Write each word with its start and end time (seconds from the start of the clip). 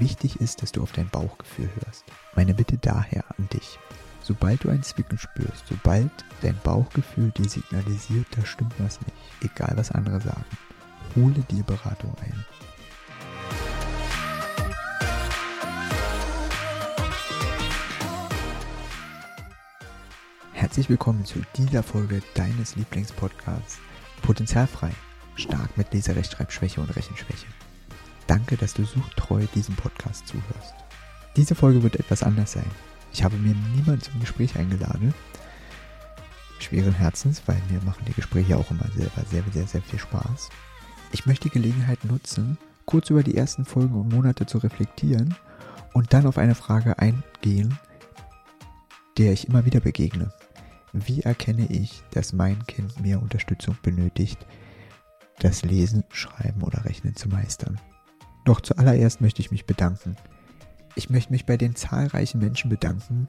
Wichtig 0.00 0.40
ist, 0.40 0.62
dass 0.62 0.70
du 0.70 0.82
auf 0.82 0.92
dein 0.92 1.08
Bauchgefühl 1.08 1.68
hörst. 1.84 2.04
Meine 2.36 2.54
Bitte 2.54 2.78
daher 2.78 3.24
an 3.36 3.48
dich. 3.48 3.80
Sobald 4.22 4.62
du 4.62 4.68
ein 4.68 4.84
Zwicken 4.84 5.18
spürst, 5.18 5.64
sobald 5.68 6.10
dein 6.40 6.56
Bauchgefühl 6.62 7.32
dir 7.32 7.48
signalisiert, 7.48 8.26
da 8.36 8.46
stimmt 8.46 8.74
was 8.78 9.00
nicht, 9.00 9.12
egal 9.42 9.72
was 9.76 9.90
andere 9.90 10.20
sagen, 10.20 10.44
hole 11.16 11.40
dir 11.50 11.64
Beratung 11.64 12.14
ein. 12.20 12.44
Herzlich 20.52 20.88
willkommen 20.88 21.24
zu 21.24 21.40
dieser 21.56 21.82
Folge 21.82 22.22
deines 22.34 22.76
Lieblingspodcasts 22.76 23.78
Potenzialfrei, 24.22 24.92
stark 25.34 25.76
mit 25.76 25.92
Leserechtschreibschwäche 25.92 26.80
und 26.80 26.94
Rechenschwäche. 26.94 27.46
Danke, 28.28 28.58
dass 28.58 28.74
du 28.74 28.84
suchtreu 28.84 29.46
diesem 29.54 29.74
Podcast 29.74 30.28
zuhörst. 30.28 30.74
Diese 31.34 31.54
Folge 31.54 31.82
wird 31.82 31.96
etwas 31.96 32.22
anders 32.22 32.52
sein. 32.52 32.70
Ich 33.12 33.24
habe 33.24 33.36
mir 33.36 33.54
niemand 33.74 34.04
zum 34.04 34.20
Gespräch 34.20 34.56
eingeladen. 34.56 35.14
Schweren 36.60 36.92
Herzens, 36.92 37.42
weil 37.46 37.60
mir 37.70 37.80
machen 37.82 38.04
die 38.06 38.12
Gespräche 38.12 38.58
auch 38.58 38.70
immer 38.70 38.88
selber 38.94 39.24
sehr, 39.30 39.42
sehr, 39.50 39.66
sehr 39.66 39.82
viel 39.82 39.98
Spaß. 39.98 40.50
Ich 41.10 41.24
möchte 41.24 41.48
die 41.48 41.54
Gelegenheit 41.54 42.04
nutzen, 42.04 42.58
kurz 42.84 43.08
über 43.08 43.22
die 43.22 43.36
ersten 43.36 43.64
Folgen 43.64 43.94
und 43.94 44.12
Monate 44.12 44.44
zu 44.44 44.58
reflektieren 44.58 45.34
und 45.94 46.12
dann 46.12 46.26
auf 46.26 46.36
eine 46.36 46.54
Frage 46.54 46.98
eingehen, 46.98 47.78
der 49.16 49.32
ich 49.32 49.48
immer 49.48 49.64
wieder 49.64 49.80
begegne. 49.80 50.32
Wie 50.92 51.22
erkenne 51.22 51.66
ich, 51.66 52.02
dass 52.10 52.34
mein 52.34 52.66
Kind 52.66 53.00
mehr 53.00 53.22
Unterstützung 53.22 53.78
benötigt, 53.82 54.46
das 55.38 55.62
Lesen, 55.62 56.04
Schreiben 56.10 56.62
oder 56.62 56.84
Rechnen 56.84 57.16
zu 57.16 57.28
meistern? 57.28 57.80
Doch 58.48 58.62
zuallererst 58.62 59.20
möchte 59.20 59.42
ich 59.42 59.50
mich 59.50 59.66
bedanken. 59.66 60.16
Ich 60.94 61.10
möchte 61.10 61.32
mich 61.32 61.44
bei 61.44 61.58
den 61.58 61.76
zahlreichen 61.76 62.40
Menschen 62.40 62.70
bedanken, 62.70 63.28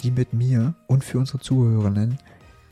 die 0.00 0.10
mit 0.10 0.32
mir 0.32 0.74
und 0.88 1.04
für 1.04 1.20
unsere 1.20 1.38
Zuhörenden 1.38 2.18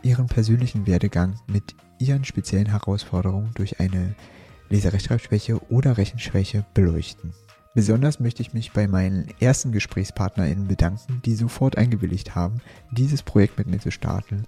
ihren 0.03 0.27
persönlichen 0.27 0.89
Werdegang 0.89 1.39
mit 1.47 1.77
ihren 2.01 2.25
speziellen 2.25 2.67
Herausforderungen 2.67 3.53
durch 3.55 3.79
eine 3.79 4.17
Leserechtschreibschwäche 4.69 5.61
oder 5.71 5.97
Rechenschwäche 5.97 6.67
beleuchten. 6.75 7.33
Besonders 7.77 8.19
möchte 8.19 8.43
ich 8.43 8.53
mich 8.53 8.73
bei 8.73 8.89
meinen 8.89 9.29
ersten 9.39 9.71
GesprächspartnerInnen 9.71 10.67
bedanken, 10.67 11.23
die 11.25 11.37
sofort 11.37 11.79
eingewilligt 11.79 12.35
haben, 12.35 12.61
dieses 12.91 13.23
Projekt 13.23 13.59
mit 13.59 13.69
mir 13.69 13.79
zu 13.79 13.93
starten 13.93 14.45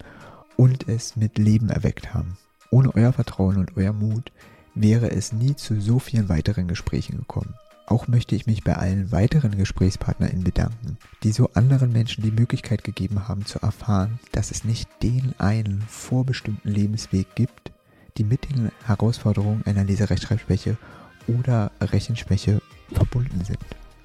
und 0.57 0.89
es 0.89 1.15
mit 1.15 1.39
Leben 1.39 1.69
erweckt 1.69 2.15
haben. 2.15 2.37
Ohne 2.73 2.93
euer 2.97 3.13
Vertrauen 3.13 3.59
und 3.59 3.77
euer 3.77 3.93
Mut 3.93 4.33
wäre 4.81 5.11
es 5.11 5.33
nie 5.33 5.57
zu 5.57 5.81
so 5.81 5.99
vielen 5.99 6.29
weiteren 6.29 6.69
Gesprächen 6.69 7.19
gekommen. 7.19 7.55
Auch 7.87 8.07
möchte 8.07 8.35
ich 8.35 8.47
mich 8.47 8.65
bei 8.65 8.77
allen 8.77 9.13
weiteren 9.13 9.57
GesprächspartnerInnen 9.57 10.45
bedanken, 10.45 10.99
die 11.23 11.33
so 11.33 11.51
anderen 11.55 11.91
Menschen 11.91 12.23
die 12.23 12.31
Möglichkeit 12.31 12.85
gegeben 12.85 13.29
haben 13.29 13.47
zu 13.47 13.61
erfahren, 13.61 14.19
dass 14.33 14.51
es 14.51 14.65
nicht 14.65 14.89
den 15.03 15.35
einen 15.39 15.83
vorbestimmten 15.89 16.71
Lebensweg 16.71 17.35
gibt, 17.35 17.73
die 18.19 18.25
mit 18.25 18.51
den 18.51 18.71
Herausforderungen 18.85 19.63
einer 19.65 19.85
Leserechtschreibschwäche 19.85 20.77
oder 21.27 21.71
Rechenschwäche 21.81 22.61
verbunden 22.93 23.43
sind. 23.45 23.59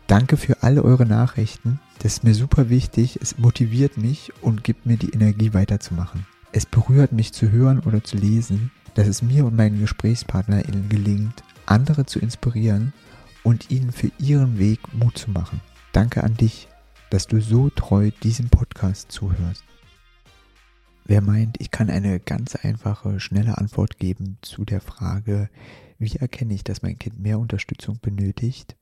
Danke 0.08 0.38
für 0.38 0.64
alle 0.64 0.84
eure 0.84 1.06
Nachrichten. 1.06 1.80
Das 2.00 2.14
ist 2.14 2.24
mir 2.24 2.36
super 2.36 2.70
wichtig. 2.70 3.20
Es 3.22 3.38
motiviert 3.38 3.98
mich 3.98 4.32
und 4.42 4.64
gibt 4.64 4.86
mir 4.86 4.98
die 4.98 5.10
Energie 5.10 5.54
weiterzumachen. 5.54 6.26
Es 6.52 6.66
berührt 6.66 7.12
mich 7.12 7.34
zu 7.34 7.52
hören 7.52 7.80
oder 7.80 8.04
zu 8.04 8.16
lesen, 8.16 8.72
dass 8.96 9.08
es 9.08 9.22
mir 9.22 9.46
und 9.46 9.56
meinen 9.56 9.80
GesprächspartnerInnen 9.80 10.90
gelingt, 10.90 11.44
andere 11.66 12.06
zu 12.06 12.20
inspirieren 12.20 12.94
und 13.44 13.72
ihnen 13.72 13.92
für 13.92 14.12
ihren 14.20 14.60
Weg 14.60 14.94
Mut 14.94 15.18
zu 15.18 15.32
machen. 15.32 15.62
Danke 15.92 16.24
an 16.24 16.36
dich, 16.36 16.68
dass 17.10 17.28
du 17.28 17.42
so 17.42 17.70
treu 17.70 18.12
diesem 18.24 18.50
Podcast 18.50 19.12
zuhörst. 19.12 19.64
Wer 21.06 21.22
meint, 21.22 21.60
ich 21.60 21.70
kann 21.70 21.90
eine 21.90 22.20
ganz 22.20 22.56
einfache, 22.56 23.20
schnelle 23.20 23.58
Antwort 23.58 24.00
geben 24.00 24.38
zu 24.42 24.64
der 24.64 24.80
Frage, 24.80 25.50
wie 26.00 26.16
erkenne 26.16 26.54
ich, 26.54 26.64
dass 26.64 26.82
mein 26.82 26.98
Kind 26.98 27.20
mehr 27.20 27.40
Unterstützung 27.40 28.00
benötigt, 28.02 28.78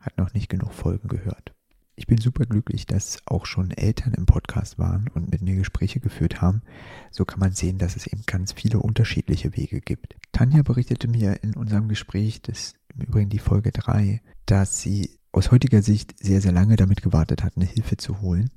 hat 0.00 0.16
noch 0.16 0.32
nicht 0.32 0.48
genug 0.48 0.72
Folgen 0.72 1.08
gehört. 1.08 1.54
Ich 1.98 2.06
bin 2.06 2.18
super 2.18 2.46
glücklich, 2.46 2.86
dass 2.86 3.18
auch 3.26 3.44
schon 3.44 3.72
Eltern 3.72 4.14
im 4.14 4.24
Podcast 4.24 4.78
waren 4.78 5.08
und 5.14 5.32
mit 5.32 5.42
mir 5.42 5.56
Gespräche 5.56 5.98
geführt 5.98 6.40
haben. 6.40 6.62
So 7.10 7.24
kann 7.24 7.40
man 7.40 7.50
sehen, 7.50 7.78
dass 7.78 7.96
es 7.96 8.06
eben 8.06 8.22
ganz 8.24 8.52
viele 8.52 8.78
unterschiedliche 8.78 9.56
Wege 9.56 9.80
gibt. 9.80 10.14
Tanja 10.30 10.62
berichtete 10.62 11.08
mir 11.08 11.42
in 11.42 11.56
unserem 11.56 11.88
Gespräch, 11.88 12.40
das 12.40 12.74
im 12.94 13.00
Übrigen 13.00 13.30
die 13.30 13.40
Folge 13.40 13.72
3, 13.72 14.22
dass 14.46 14.80
sie 14.80 15.18
aus 15.32 15.50
heutiger 15.50 15.82
Sicht 15.82 16.16
sehr, 16.20 16.40
sehr 16.40 16.52
lange 16.52 16.76
damit 16.76 17.02
gewartet 17.02 17.42
hat, 17.42 17.56
eine 17.56 17.66
Hilfe 17.66 17.96
zu 17.96 18.20
holen. 18.20 18.48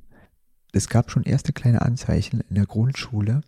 Es 0.72 0.88
gab 0.88 1.09
schon 1.09 1.24
erste 1.24 1.51
kleine 1.51 1.81
Anzeichen 1.81 2.41
in 2.41 2.53
der 2.53 2.68
Grundschule 2.68 3.41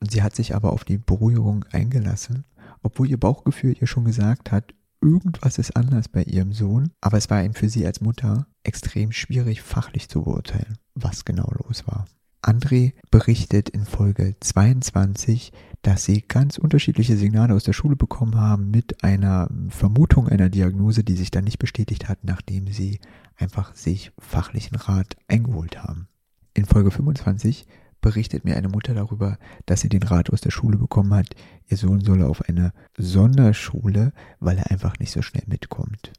und 0.00 0.10
sie 0.10 0.24
hat 0.24 0.34
sich 0.34 0.56
aber 0.56 0.72
auf 0.72 0.82
die 0.82 0.98
Beruhigung 0.98 1.64
eingelassen, 1.70 2.46
obwohl 2.82 3.08
ihr 3.08 3.20
Bauchgefühl 3.20 3.76
ihr 3.80 3.86
schon 3.86 4.04
gesagt 4.04 4.50
hat, 4.50 4.74
irgendwas 5.00 5.58
ist 5.58 5.76
anders 5.76 6.08
bei 6.08 6.22
ihrem 6.22 6.52
Sohn, 6.52 6.90
aber 7.00 7.18
es 7.18 7.30
war 7.30 7.42
eben 7.42 7.54
für 7.54 7.68
sie 7.68 7.86
als 7.86 8.00
Mutter 8.00 8.46
extrem 8.62 9.12
schwierig, 9.12 9.62
fachlich 9.62 10.08
zu 10.08 10.22
beurteilen, 10.22 10.78
was 10.94 11.24
genau 11.24 11.50
los 11.64 11.86
war. 11.86 12.06
André 12.42 12.94
berichtet 13.10 13.68
in 13.68 13.84
Folge 13.84 14.34
22, 14.40 15.52
dass 15.82 16.04
sie 16.04 16.22
ganz 16.22 16.56
unterschiedliche 16.56 17.16
Signale 17.16 17.54
aus 17.54 17.64
der 17.64 17.74
Schule 17.74 17.96
bekommen 17.96 18.36
haben 18.36 18.70
mit 18.70 19.04
einer 19.04 19.48
Vermutung 19.68 20.28
einer 20.28 20.48
Diagnose, 20.48 21.04
die 21.04 21.16
sich 21.16 21.30
dann 21.30 21.44
nicht 21.44 21.58
bestätigt 21.58 22.08
hat, 22.08 22.24
nachdem 22.24 22.68
sie 22.68 23.00
einfach 23.36 23.74
sich 23.74 24.12
fachlichen 24.18 24.76
Rat 24.76 25.16
eingeholt 25.28 25.82
haben. 25.82 26.08
In 26.54 26.64
Folge 26.64 26.90
25 26.90 27.66
berichtet 28.00 28.44
mir 28.44 28.56
eine 28.56 28.68
Mutter 28.68 28.94
darüber, 28.94 29.38
dass 29.66 29.82
sie 29.82 29.88
den 29.88 30.02
Rat 30.02 30.30
aus 30.30 30.40
der 30.40 30.50
Schule 30.50 30.78
bekommen 30.78 31.14
hat, 31.14 31.28
ihr 31.70 31.76
Sohn 31.76 32.00
solle 32.00 32.26
auf 32.26 32.48
eine 32.48 32.72
Sonderschule, 32.98 34.12
weil 34.38 34.58
er 34.58 34.70
einfach 34.70 34.98
nicht 34.98 35.12
so 35.12 35.22
schnell 35.22 35.44
mitkommt. 35.46 36.12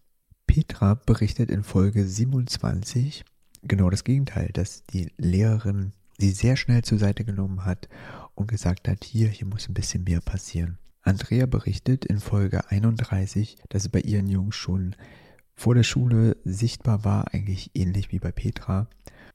Petra 0.47 0.95
berichtet 0.95 1.50
in 1.51 1.63
Folge 1.63 2.06
27 2.06 3.23
genau 3.63 3.89
das 3.89 4.03
Gegenteil, 4.03 4.50
dass 4.53 4.84
die 4.85 5.12
Lehrerin 5.17 5.94
sie 6.17 6.31
sehr 6.31 6.56
schnell 6.56 6.84
zur 6.84 7.00
Seite 7.00 7.23
genommen 7.23 7.66
hat 7.66 7.89
und 8.35 8.47
gesagt 8.47 8.88
hat, 8.88 9.03
hier, 9.03 9.28
hier 9.28 9.47
muss 9.47 9.67
ein 9.67 9.73
bisschen 9.73 10.03
mehr 10.03 10.22
passieren. 10.22 10.78
Andrea 11.01 11.45
berichtet 11.45 12.06
in 12.06 12.19
Folge 12.19 12.69
31, 12.69 13.57
dass 13.69 13.83
es 13.83 13.89
bei 13.89 14.01
ihren 14.01 14.28
Jungs 14.28 14.56
schon 14.56 14.95
vor 15.56 15.75
der 15.75 15.83
Schule 15.83 16.38
sichtbar 16.44 17.03
war, 17.03 17.33
eigentlich 17.33 17.72
ähnlich 17.73 18.12
wie 18.12 18.19
bei 18.19 18.31
Petra, 18.31 18.88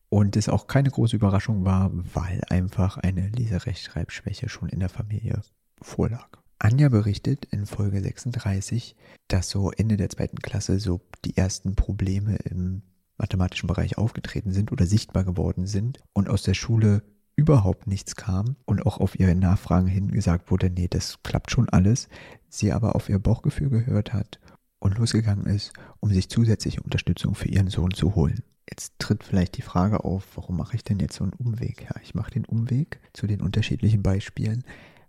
und 0.09 0.37
es 0.37 0.49
auch 0.49 0.69
keine 0.69 0.91
große 0.91 1.17
Überraschung 1.17 1.65
war, 1.65 1.91
weil 2.15 2.41
einfach 2.49 2.97
eine 2.99 3.29
Leserechtschreibschwäche 3.29 4.49
schon 4.49 4.69
in 4.69 4.81
der 4.81 4.89
Familie 4.89 5.43
vorlag. 5.83 6.29
Anja 6.59 6.89
berichtet 6.89 7.45
in 7.47 7.67
Folge 7.67 8.01
36, 8.01 8.97
dass 9.29 9.51
so 9.51 9.71
Ende 9.71 9.97
der 9.97 10.09
zweiten 10.09 10.39
Klasse 10.39 10.81
so 10.81 11.01
die 11.25 11.37
ersten 11.37 11.75
Probleme 11.77 12.37
im 12.37 12.83
mathematischen 13.19 13.67
Bereich 13.67 13.99
aufgetreten 13.99 14.53
sind 14.53 14.73
oder 14.73 14.87
sichtbar 14.87 15.25
geworden 15.25 15.67
sind 15.67 16.01
und 16.13 16.29
aus 16.29 16.43
der 16.43 16.55
Schule 16.55 17.03
überhaupt 17.35 17.87
nichts 17.87 18.17
kam 18.17 18.57
und 18.65 18.87
auch 18.87 18.99
auf 18.99 19.19
ihre 19.21 19.35
Nachfragen 19.35 19.87
hin 19.87 20.11
gesagt 20.11 20.51
wurde, 20.51 20.71
nee, 20.71 20.89
das 20.89 21.23
klappt 21.23 21.51
schon 21.51 21.69
alles, 21.69 22.09
sie 22.49 22.73
aber 22.73 22.97
auf 22.97 23.09
ihr 23.11 23.19
Bauchgefühl 23.19 23.69
gehört 23.69 24.15
hat 24.15 24.41
und 24.79 24.97
losgegangen 24.97 25.47
ist, 25.47 25.73
um 26.01 26.11
sich 26.11 26.31
zusätzliche 26.31 26.83
Unterstützung 26.83 27.35
für 27.35 27.49
ihren 27.49 27.69
Sohn 27.69 27.93
zu 27.93 28.15
holen. 28.15 28.43
Jetzt 28.69 28.95
tritt 28.99 29.23
vielleicht 29.23 29.57
die 29.59 29.63
Frage 29.63 30.05
auf, 30.05 30.25
warum 30.35 30.57
mache 30.57 30.77
ich 30.77 30.85
denn 30.85 30.99
jetzt 30.99 31.17
so 31.17 31.25
einen 31.25 31.35
Umweg? 31.35 31.83
Ja, 31.83 32.01
ich 32.03 32.15
mache 32.15 32.33
den 32.33 32.47
Umweg 32.47 33.01
zu 33.13 33.27
den 33.27 33.43
unterschiedlichen 33.43 34.03
Beispielen, 34.03 34.65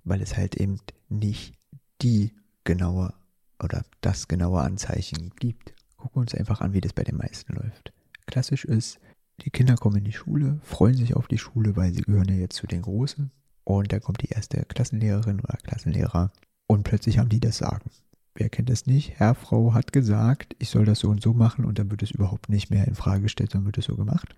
weil 0.08 0.22
es 0.22 0.38
halt 0.38 0.56
eben 0.56 0.80
nicht 1.10 1.54
die 2.02 2.34
genaue 2.64 3.14
oder 3.62 3.84
das 4.02 4.28
genaue 4.28 4.62
Anzeichen 4.62 5.32
gibt. 5.40 5.74
Gucken 5.98 6.18
wir 6.18 6.22
uns 6.22 6.36
einfach 6.36 6.62
an, 6.62 6.74
wie 6.74 6.82
das 6.82 6.94
bei 6.94 7.04
den 7.04 7.18
meisten 7.18 7.54
läuft. 7.54 7.94
Klassisch 8.28 8.66
ist, 8.66 9.00
die 9.42 9.50
Kinder 9.50 9.76
kommen 9.76 9.98
in 9.98 10.04
die 10.04 10.14
Schule, 10.14 10.60
freuen 10.64 10.96
sich 10.96 11.16
auf 11.16 11.28
die 11.28 11.38
Schule, 11.38 11.76
weil 11.76 11.94
sie 11.94 12.02
gehören 12.02 12.30
ja 12.30 12.36
jetzt 12.36 12.56
zu 12.56 12.68
den 12.68 12.82
Großen. 12.82 13.32
Und 13.64 13.92
dann 13.92 14.02
kommt 14.02 14.22
die 14.22 14.30
erste 14.30 14.64
Klassenlehrerin 14.66 15.40
oder 15.40 15.58
Klassenlehrer 15.58 16.32
und 16.68 16.84
plötzlich 16.84 17.18
haben 17.18 17.30
die 17.30 17.40
das 17.40 17.58
Sagen 17.58 17.90
wer 18.38 18.50
kennt 18.50 18.70
das 18.70 18.86
nicht? 18.86 19.20
Herr, 19.20 19.36
Frau 19.36 19.74
hat 19.74 19.92
gesagt, 19.92 20.56
ich 20.60 20.70
soll 20.70 20.86
das 20.86 21.00
so 21.00 21.10
und 21.10 21.22
so 21.22 21.34
machen 21.34 21.66
und 21.66 21.80
dann 21.80 21.92
wird 21.92 22.04
es 22.04 22.12
überhaupt 22.12 22.50
nicht 22.50 22.70
mehr 22.70 22.88
in 22.88 22.96
Frage 22.96 23.24
gestellt, 23.24 23.52
sondern 23.52 23.66
wird 23.66 23.78
es 23.80 23.86
so 23.86 23.96
gemacht. 23.96 24.36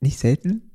Nicht 0.00 0.18
selten 0.18 0.70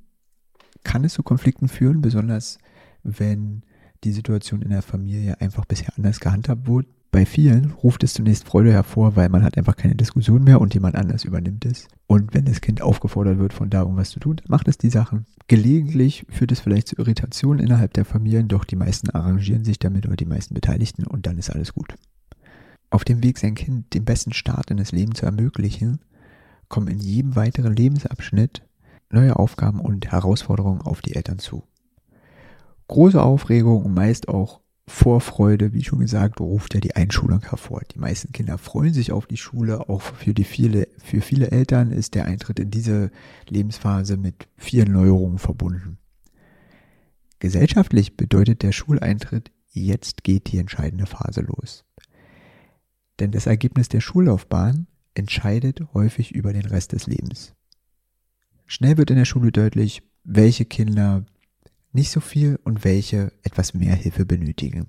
kann 0.83 1.04
es 1.04 1.13
zu 1.13 1.24
Konflikten 1.24 1.68
führen, 1.68 2.01
besonders 2.01 2.60
wenn 3.06 3.63
die 4.04 4.12
Situation 4.12 4.62
in 4.62 4.69
der 4.69 4.81
Familie 4.81 5.40
einfach 5.40 5.66
bisher 5.66 5.94
anders 5.98 6.19
gehandhabt 6.19 6.68
wurde, 6.68 6.88
bei 7.16 7.25
vielen 7.25 7.72
ruft 7.72 8.04
es 8.04 8.13
zunächst 8.13 8.44
Freude 8.44 8.74
hervor, 8.74 9.16
weil 9.16 9.30
man 9.30 9.42
hat 9.42 9.57
einfach 9.57 9.78
keine 9.78 9.96
Diskussion 9.96 10.44
mehr 10.44 10.60
und 10.60 10.74
jemand 10.74 10.96
anders 10.96 11.24
übernimmt 11.24 11.63
es. 11.63 11.88
Und 12.07 12.34
wenn 12.34 12.44
das 12.44 12.60
Kind 12.60 12.81
aufgefordert 12.81 13.40
wird, 13.40 13.54
von 13.54 13.69
da 13.69 13.84
irgendwas 13.84 14.10
zu 14.10 14.19
tun, 14.19 14.36
dann 14.36 14.48
macht 14.50 14.68
es 14.68 14.78
die 14.78 14.90
Sachen. 14.90 15.25
Gelegentlich 15.48 16.25
führt 16.30 16.52
es 16.52 16.60
vielleicht 16.60 16.90
zu 16.90 16.98
Irritationen 16.98 17.63
innerhalb 17.63 17.94
der 17.94 18.04
Familien, 18.04 18.50
doch 18.50 18.66
die 18.66 18.75
meisten 18.75 19.12
arrangieren 19.12 19.63
sich 19.63 19.80
damit 19.80 20.06
oder 20.06 20.18
die 20.18 20.25
meisten 20.25 20.54
Beteiligten 20.54 21.08
und 21.08 21.25
dann 21.25 21.38
ist 21.38 21.50
alles 21.50 21.74
gut. 21.74 21.96
Auf 22.90 23.06
dem 23.06 23.24
Weg, 23.24 23.38
sein 23.38 23.56
Kind 23.56 23.94
den 23.94 24.04
besten 24.04 24.34
Start 24.34 24.69
in 24.69 24.75
das 24.75 24.92
Leben 24.92 25.16
zu 25.16 25.25
ermöglichen, 25.25 26.00
kommen 26.68 26.90
in 26.90 27.00
jedem 27.00 27.38
weiteren 27.38 27.74
Lebensabschnitt 27.74 28.62
neue 29.10 29.38
Aufgaben 29.38 29.80
und 29.80 30.12
Herausforderungen 30.12 30.81
auf 30.81 31.01
die 31.01 31.16
Eltern 31.16 31.40
zu. 31.40 31.63
Große 32.88 33.22
Aufregung 33.22 33.84
und 33.84 33.94
meist 33.94 34.28
auch 34.28 34.62
Vorfreude, 34.88 35.74
wie 35.74 35.84
schon 35.84 36.00
gesagt, 36.00 36.40
ruft 36.40 36.76
ja 36.76 36.80
die 36.80 36.96
Einschulung 36.96 37.42
hervor. 37.42 37.82
Die 37.94 37.98
meisten 37.98 38.32
Kinder 38.32 38.60
freuen 38.60 38.94
sich 38.94 39.12
auf 39.12 39.26
die 39.26 39.38
Schule. 39.38 39.90
Auch 39.90 40.02
für 40.02 40.36
die 40.36 40.44
viele, 40.44 40.88
für 41.04 41.22
viele 41.22 41.50
Eltern 41.50 41.92
ist 41.92 42.14
der 42.14 42.26
Eintritt 42.26 42.60
in 42.60 42.70
diese 42.70 43.10
Lebensphase 43.50 44.18
mit 44.18 44.48
vielen 44.58 44.92
Neuerungen 44.92 45.40
verbunden. 45.40 45.98
Gesellschaftlich 47.40 48.16
bedeutet 48.16 48.62
der 48.62 48.72
Schuleintritt, 48.72 49.52
jetzt 49.72 50.24
geht 50.24 50.52
die 50.52 50.60
entscheidende 50.60 51.08
Phase 51.08 51.42
los. 51.42 51.84
Denn 53.20 53.32
das 53.32 53.48
Ergebnis 53.48 53.90
der 53.90 54.02
Schullaufbahn 54.02 54.88
entscheidet 55.16 55.82
häufig 55.94 56.34
über 56.34 56.54
den 56.54 56.66
Rest 56.66 56.92
des 56.92 57.08
Lebens. 57.08 57.56
Schnell 58.68 58.98
wird 58.98 59.10
in 59.10 59.18
der 59.18 59.26
Schule 59.26 59.52
deutlich, 59.52 60.04
welche 60.24 60.66
Kinder 60.66 61.26
nicht 61.95 62.12
so 62.12 62.19
viel 62.19 62.59
und 62.63 62.83
welche 62.83 63.31
etwas 63.42 63.74
mehr 63.74 63.95
Hilfe 63.95 64.25
benötigen, 64.25 64.88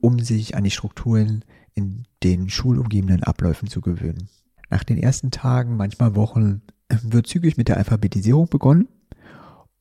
um 0.00 0.18
sich 0.18 0.56
an 0.56 0.64
die 0.64 0.70
Strukturen 0.70 1.44
in 1.74 2.06
den 2.22 2.48
schulumgebenden 2.48 3.22
Abläufen 3.22 3.68
zu 3.68 3.80
gewöhnen. 3.80 4.28
Nach 4.70 4.84
den 4.84 4.98
ersten 4.98 5.30
Tagen, 5.30 5.76
manchmal 5.76 6.16
Wochen, 6.16 6.62
wird 6.88 7.26
zügig 7.26 7.56
mit 7.56 7.68
der 7.68 7.76
Alphabetisierung 7.76 8.48
begonnen 8.48 8.88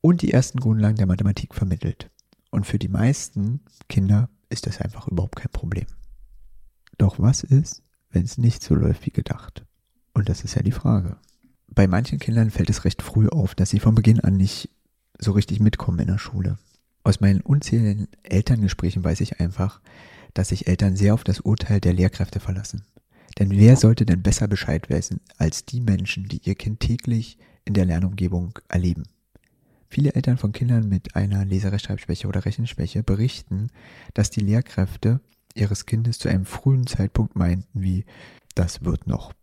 und 0.01 0.22
die 0.22 0.34
ersten 0.34 0.60
Grundlagen 0.60 0.98
der 0.98 1.07
Mathematik 1.07 1.56
vermittelt. 1.56 2.10
Und 2.51 2.68
für 2.68 2.78
die 2.78 2.89
meisten 2.89 3.62
Kinder 3.88 4.30
ist 4.50 4.68
das 4.68 4.81
einfach 4.81 5.07
überhaupt 5.07 5.38
kein 5.38 5.51
Problem. 5.51 5.88
Doch 6.98 7.19
was 7.19 7.44
ist, 7.44 7.81
wenn 8.12 8.24
es 8.24 8.38
nicht 8.38 8.62
so 8.62 8.75
läuft 8.75 9.06
wie 9.06 9.12
gedacht? 9.12 9.66
Und 10.13 10.30
das 10.30 10.44
ist 10.44 10.56
ja 10.56 10.62
die 10.62 10.72
Frage. 10.72 11.18
Bei 11.68 11.88
manchen 11.88 12.19
Kindern 12.19 12.51
fällt 12.51 12.69
es 12.69 12.86
recht 12.86 13.01
früh 13.01 13.30
auf, 13.30 13.56
dass 13.56 13.72
sie 13.72 13.80
von 13.80 13.96
Beginn 13.96 14.19
an 14.19 14.38
nicht 14.38 14.69
so 15.19 15.31
richtig 15.31 15.60
mitkommen 15.60 16.00
in 16.00 16.07
der 16.07 16.18
Schule. 16.18 16.57
Aus 17.04 17.19
meinen 17.19 17.42
unzähligen 17.42 18.07
Elterngesprächen 18.24 19.04
weiß 19.04 19.21
ich 19.21 19.39
einfach, 19.39 19.81
dass 20.33 20.50
sich 20.50 20.68
Eltern 20.68 20.95
sehr 20.95 21.13
auf 21.13 21.24
das 21.24 21.42
Urteil 21.42 21.80
der 21.80 21.94
Lehrkräfte 21.94 22.39
verlassen. 22.39 22.86
Denn 23.39 23.51
wer 23.51 23.75
sollte 23.75 24.06
denn 24.06 24.21
besser 24.21 24.48
Bescheid 24.48 24.89
wissen 24.89 25.19
als 25.38 25.65
die 25.65 25.81
Menschen, 25.81 26.27
die 26.27 26.42
ihr 26.44 26.56
Kind 26.56 26.80
täglich 26.80 27.38
in 27.65 27.74
der 27.74 27.86
Lernumgebung 27.86 28.60
erleben? 28.68 29.04
Viele 29.89 30.13
Eltern 30.13 30.38
von 30.38 30.54
Kindern 30.54 30.89
mit 30.89 31.15
einer 31.15 31.45
Leserechtschreibschwäche 31.45 32.27
oder 32.27 32.45
Rechenschwäche 32.45 33.04
berichten, 33.04 33.69
dass 34.13 34.30
die 34.30 34.39
Lehrkräfte 34.39 35.19
ihres 35.54 35.86
Kindes 35.86 36.19
zu 36.19 36.30
einem 36.30 36.45
frühen 36.45 36.88
Zeitpunkt 36.88 37.36
meinten, 37.36 37.81
wie 37.81 38.06
das 38.56 38.83
wird 38.83 39.07
noch. 39.07 39.33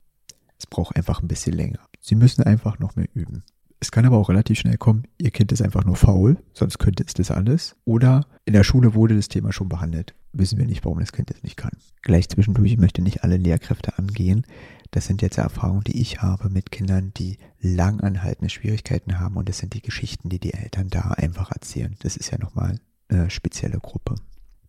Es 0.59 0.67
braucht 0.67 0.97
einfach 0.97 1.23
ein 1.23 1.29
bisschen 1.29 1.55
länger. 1.55 1.81
Sie 2.01 2.15
müssen 2.15 2.43
einfach 2.43 2.79
noch 2.79 2.97
mehr 2.97 3.09
üben. 3.15 3.45
Es 3.83 3.91
kann 3.91 4.05
aber 4.05 4.19
auch 4.19 4.29
relativ 4.29 4.59
schnell 4.59 4.77
kommen, 4.77 5.05
Ihr 5.17 5.31
Kind 5.31 5.53
ist 5.53 5.63
einfach 5.63 5.85
nur 5.85 5.97
faul, 5.97 6.37
sonst 6.53 6.79
könnte 6.79 7.03
es 7.07 7.15
das 7.15 7.31
alles. 7.31 7.77
Oder 7.87 8.27
in 8.45 8.53
der 8.53 8.63
Schule 8.63 8.95
wurde 8.95 9.17
das 9.17 9.29
Thema 9.29 9.53
schon 9.53 9.71
behandelt. 9.71 10.15
Wissen 10.33 10.59
wir 10.59 10.67
nicht, 10.67 10.85
warum 10.85 11.01
das 11.01 11.13
Kind 11.13 11.31
das 11.31 11.43
nicht 11.43 11.57
kann. 11.57 11.73
Gleich 12.03 12.29
zwischendurch, 12.29 12.73
ich 12.73 12.79
möchte 12.79 13.01
nicht 13.01 13.25
alle 13.25 13.39
Lehrkräfte 13.39 13.99
angehen. 13.99 14.45
Das 14.91 15.07
sind 15.07 15.23
jetzt 15.23 15.39
Erfahrungen, 15.39 15.85
die 15.85 16.01
ich 16.01 16.21
habe 16.21 16.51
mit 16.51 16.71
Kindern, 16.71 17.13
die 17.17 17.39
langanhaltende 17.61 18.51
Schwierigkeiten 18.51 19.19
haben. 19.19 19.37
Und 19.37 19.49
das 19.49 19.59
sind 19.59 19.73
die 19.73 19.83
Geschichten, 19.83 20.29
die 20.29 20.39
die 20.39 20.55
Eltern 20.55 20.89
da 20.89 21.13
einfach 21.13 21.51
erzählen. 21.51 21.97
Das 22.01 22.17
ist 22.17 22.31
ja 22.31 22.39
nochmal 22.39 22.79
eine 23.09 23.31
spezielle 23.31 23.79
Gruppe. 23.79 24.17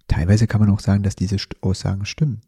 Teilweise 0.08 0.48
kann 0.48 0.62
man 0.62 0.70
auch 0.70 0.80
sagen, 0.80 1.04
dass 1.04 1.16
diese 1.16 1.38
Aussagen 1.62 2.06
stimmen. 2.06 2.42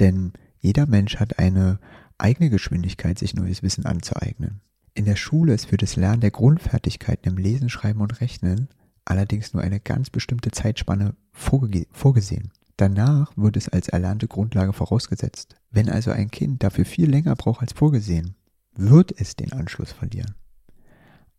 Denn 0.00 0.32
jeder 0.58 0.86
Mensch 0.86 1.16
hat 1.16 1.38
eine 1.38 1.80
eigene 2.18 2.50
Geschwindigkeit, 2.50 3.18
sich 3.18 3.34
neues 3.34 3.62
Wissen 3.62 3.84
anzueignen. 3.84 4.60
In 4.98 5.04
der 5.04 5.14
Schule 5.14 5.54
ist 5.54 5.66
für 5.66 5.76
das 5.76 5.94
Lernen 5.94 6.22
der 6.22 6.32
Grundfertigkeiten 6.32 7.30
im 7.30 7.38
Lesen, 7.38 7.68
Schreiben 7.68 8.00
und 8.00 8.20
Rechnen 8.20 8.66
allerdings 9.04 9.54
nur 9.54 9.62
eine 9.62 9.78
ganz 9.78 10.10
bestimmte 10.10 10.50
Zeitspanne 10.50 11.14
vorge 11.30 11.86
vorgesehen. 11.92 12.50
Danach 12.76 13.30
wird 13.36 13.56
es 13.56 13.68
als 13.68 13.86
erlernte 13.86 14.26
Grundlage 14.26 14.72
vorausgesetzt. 14.72 15.54
Wenn 15.70 15.88
also 15.88 16.10
ein 16.10 16.32
Kind 16.32 16.64
dafür 16.64 16.84
viel 16.84 17.08
länger 17.08 17.36
braucht 17.36 17.60
als 17.60 17.74
vorgesehen, 17.74 18.34
wird 18.74 19.12
es 19.16 19.36
den 19.36 19.52
Anschluss 19.52 19.92
verlieren. 19.92 20.34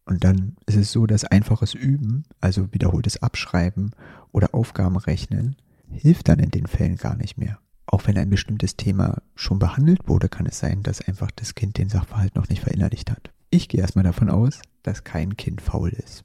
Und 0.05 0.23
dann 0.23 0.55
ist 0.65 0.77
es 0.77 0.93
so, 0.93 1.05
dass 1.05 1.25
einfaches 1.25 1.73
Üben, 1.73 2.23
also 2.39 2.71
wiederholtes 2.71 3.21
Abschreiben 3.21 3.91
oder 4.31 4.55
Aufgabenrechnen, 4.55 5.57
hilft 5.91 6.29
dann 6.29 6.39
in 6.39 6.51
den 6.51 6.67
Fällen 6.67 6.95
gar 6.95 7.17
nicht 7.17 7.37
mehr. 7.37 7.59
Auch 7.87 8.07
wenn 8.07 8.17
ein 8.17 8.29
bestimmtes 8.29 8.77
Thema 8.77 9.21
schon 9.35 9.59
behandelt 9.59 10.07
wurde, 10.07 10.29
kann 10.29 10.45
es 10.45 10.59
sein, 10.59 10.81
dass 10.81 11.01
einfach 11.01 11.29
das 11.31 11.55
Kind 11.55 11.77
den 11.77 11.89
Sachverhalt 11.89 12.35
noch 12.35 12.47
nicht 12.47 12.61
verinnerlicht 12.61 13.11
hat. 13.11 13.33
Ich 13.51 13.67
gehe 13.67 13.81
erstmal 13.81 14.03
davon 14.03 14.29
aus, 14.29 14.61
dass 14.83 15.03
kein 15.03 15.35
Kind 15.35 15.61
faul 15.61 15.89
ist. 15.89 16.23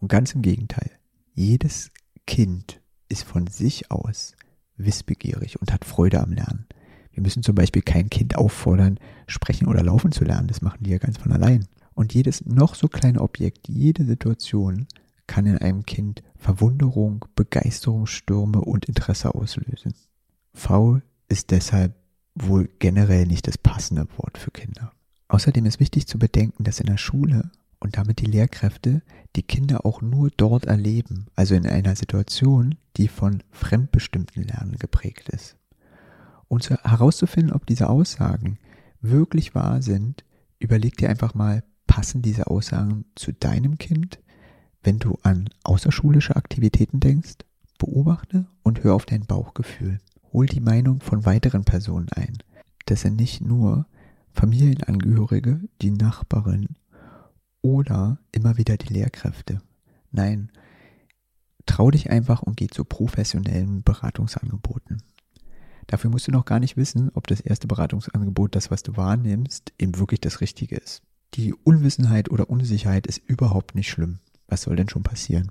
Und 0.00 0.08
ganz 0.08 0.34
im 0.34 0.42
Gegenteil, 0.42 0.90
jedes 1.32 1.92
Kind 2.26 2.80
ist 3.08 3.22
von 3.22 3.46
sich 3.46 3.90
aus 3.90 4.34
wissbegierig 4.76 5.60
und 5.60 5.72
hat 5.72 5.84
Freude 5.84 6.20
am 6.20 6.32
Lernen. 6.32 6.66
Wir 7.12 7.22
müssen 7.22 7.42
zum 7.42 7.54
Beispiel 7.54 7.82
kein 7.82 8.10
Kind 8.10 8.36
auffordern, 8.36 8.98
sprechen 9.26 9.68
oder 9.68 9.82
laufen 9.82 10.12
zu 10.12 10.24
lernen. 10.24 10.48
Das 10.48 10.60
machen 10.60 10.82
die 10.82 10.90
ja 10.90 10.98
ganz 10.98 11.18
von 11.18 11.32
allein. 11.32 11.66
Und 11.94 12.12
jedes 12.12 12.44
noch 12.44 12.74
so 12.74 12.88
kleine 12.88 13.22
Objekt, 13.22 13.68
jede 13.68 14.04
Situation 14.04 14.86
kann 15.26 15.46
in 15.46 15.58
einem 15.58 15.86
Kind 15.86 16.22
Verwunderung, 16.36 17.24
Begeisterungsstürme 17.36 18.60
und 18.60 18.84
Interesse 18.86 19.34
auslösen. 19.34 19.94
Faul 20.52 21.02
ist 21.28 21.52
deshalb 21.52 21.94
wohl 22.34 22.68
generell 22.80 23.26
nicht 23.26 23.46
das 23.46 23.56
passende 23.56 24.06
Wort 24.18 24.36
für 24.36 24.50
Kinder. 24.50 24.92
Außerdem 25.28 25.66
ist 25.66 25.80
wichtig 25.80 26.06
zu 26.06 26.18
bedenken, 26.18 26.64
dass 26.64 26.80
in 26.80 26.86
der 26.86 26.98
Schule 26.98 27.50
und 27.80 27.96
damit 27.96 28.20
die 28.20 28.26
Lehrkräfte 28.26 29.02
die 29.34 29.42
Kinder 29.42 29.84
auch 29.84 30.00
nur 30.00 30.30
dort 30.36 30.66
erleben, 30.66 31.26
also 31.34 31.54
in 31.54 31.66
einer 31.66 31.96
Situation, 31.96 32.76
die 32.96 33.08
von 33.08 33.42
fremdbestimmten 33.50 34.44
Lernen 34.44 34.76
geprägt 34.78 35.28
ist. 35.28 35.56
Und 36.48 36.70
herauszufinden, 36.70 37.52
ob 37.52 37.66
diese 37.66 37.88
Aussagen 37.88 38.58
wirklich 39.00 39.54
wahr 39.54 39.82
sind, 39.82 40.24
überleg 40.58 40.96
dir 40.96 41.10
einfach 41.10 41.34
mal, 41.34 41.64
passen 41.86 42.22
diese 42.22 42.46
Aussagen 42.46 43.04
zu 43.14 43.32
deinem 43.32 43.78
Kind, 43.78 44.20
wenn 44.82 44.98
du 44.98 45.18
an 45.22 45.48
außerschulische 45.64 46.36
Aktivitäten 46.36 47.00
denkst? 47.00 47.38
Beobachte 47.78 48.46
und 48.62 48.84
hör 48.84 48.94
auf 48.94 49.04
dein 49.04 49.26
Bauchgefühl. 49.26 49.98
Hol 50.32 50.46
die 50.46 50.60
Meinung 50.60 51.00
von 51.00 51.26
weiteren 51.26 51.64
Personen 51.64 52.08
ein. 52.10 52.38
Das 52.86 53.02
sind 53.02 53.16
nicht 53.16 53.42
nur 53.42 53.86
Familienangehörige, 54.36 55.60
die 55.80 55.90
Nachbarin 55.90 56.76
oder 57.62 58.18
immer 58.32 58.58
wieder 58.58 58.76
die 58.76 58.92
Lehrkräfte. 58.92 59.62
Nein, 60.12 60.52
trau 61.64 61.90
dich 61.90 62.10
einfach 62.10 62.42
und 62.42 62.56
geh 62.56 62.66
zu 62.66 62.84
professionellen 62.84 63.82
Beratungsangeboten. 63.82 65.02
Dafür 65.86 66.10
musst 66.10 66.28
du 66.28 66.32
noch 66.32 66.44
gar 66.44 66.60
nicht 66.60 66.76
wissen, 66.76 67.10
ob 67.14 67.26
das 67.28 67.40
erste 67.40 67.66
Beratungsangebot, 67.66 68.54
das 68.54 68.70
was 68.70 68.82
du 68.82 68.96
wahrnimmst, 68.96 69.72
eben 69.78 69.98
wirklich 69.98 70.20
das 70.20 70.42
Richtige 70.42 70.76
ist. 70.76 71.02
Die 71.34 71.54
Unwissenheit 71.54 72.30
oder 72.30 72.50
Unsicherheit 72.50 73.06
ist 73.06 73.22
überhaupt 73.26 73.74
nicht 73.74 73.88
schlimm. 73.88 74.18
Was 74.48 74.62
soll 74.62 74.76
denn 74.76 74.90
schon 74.90 75.02
passieren? 75.02 75.50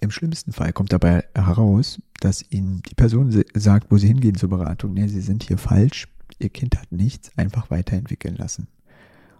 Im 0.00 0.10
schlimmsten 0.10 0.52
Fall 0.52 0.72
kommt 0.72 0.92
dabei 0.92 1.24
heraus, 1.36 2.02
dass 2.20 2.44
Ihnen 2.50 2.82
die 2.82 2.94
Person 2.94 3.30
sagt, 3.54 3.92
wo 3.92 3.96
Sie 3.96 4.08
hingehen 4.08 4.34
zur 4.34 4.48
Beratung. 4.48 4.92
Nee, 4.92 5.06
Sie 5.06 5.20
sind 5.20 5.44
hier 5.44 5.56
falsch. 5.56 6.08
Ihr 6.38 6.50
Kind 6.50 6.76
hat 6.78 6.92
nichts, 6.92 7.36
einfach 7.36 7.70
weiterentwickeln 7.70 8.36
lassen. 8.36 8.68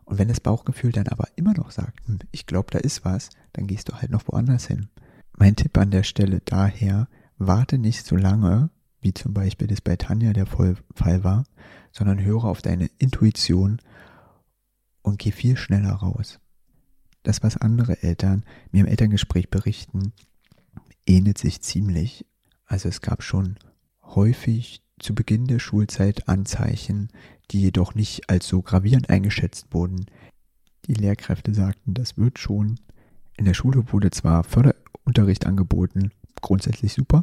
Und 0.04 0.18
wenn 0.18 0.28
das 0.28 0.40
Bauchgefühl 0.40 0.92
dann 0.92 1.08
aber 1.08 1.28
immer 1.36 1.54
noch 1.54 1.70
sagt, 1.70 2.06
hm, 2.06 2.18
ich 2.30 2.46
glaube, 2.46 2.70
da 2.70 2.78
ist 2.78 3.04
was, 3.04 3.30
dann 3.52 3.66
gehst 3.66 3.88
du 3.88 3.94
halt 3.94 4.10
noch 4.10 4.28
woanders 4.28 4.66
hin. 4.66 4.88
Mein 5.36 5.56
Tipp 5.56 5.76
an 5.78 5.90
der 5.90 6.02
Stelle 6.02 6.40
daher, 6.44 7.08
warte 7.38 7.78
nicht 7.78 8.06
so 8.06 8.16
lange, 8.16 8.70
wie 9.00 9.14
zum 9.14 9.34
Beispiel 9.34 9.66
das 9.66 9.80
bei 9.80 9.96
Tanja 9.96 10.32
der 10.32 10.46
Fall 10.46 11.24
war, 11.24 11.44
sondern 11.92 12.22
höre 12.22 12.44
auf 12.44 12.62
deine 12.62 12.90
Intuition 12.98 13.80
und 15.02 15.18
geh 15.18 15.30
viel 15.30 15.56
schneller 15.56 15.92
raus. 15.92 16.38
Das, 17.22 17.42
was 17.42 17.56
andere 17.56 18.02
Eltern 18.02 18.44
mir 18.70 18.80
im 18.80 18.86
Elterngespräch 18.86 19.50
berichten, 19.50 20.12
ähnelt 21.06 21.38
sich 21.38 21.60
ziemlich. 21.60 22.26
Also 22.66 22.88
es 22.88 23.00
gab 23.00 23.22
schon 23.22 23.56
häufig 24.02 24.82
zu 24.98 25.14
Beginn 25.14 25.46
der 25.46 25.58
Schulzeit 25.58 26.28
Anzeichen, 26.28 27.08
die 27.50 27.60
jedoch 27.60 27.94
nicht 27.94 28.30
als 28.30 28.46
so 28.46 28.62
gravierend 28.62 29.10
eingeschätzt 29.10 29.68
wurden. 29.72 30.06
Die 30.86 30.94
Lehrkräfte 30.94 31.54
sagten, 31.54 31.94
das 31.94 32.16
wird 32.16 32.38
schon. 32.38 32.80
In 33.36 33.44
der 33.44 33.54
Schule 33.54 33.92
wurde 33.92 34.10
zwar 34.10 34.44
Förderunterricht 34.44 35.46
angeboten, 35.46 36.12
grundsätzlich 36.40 36.92
super, 36.92 37.22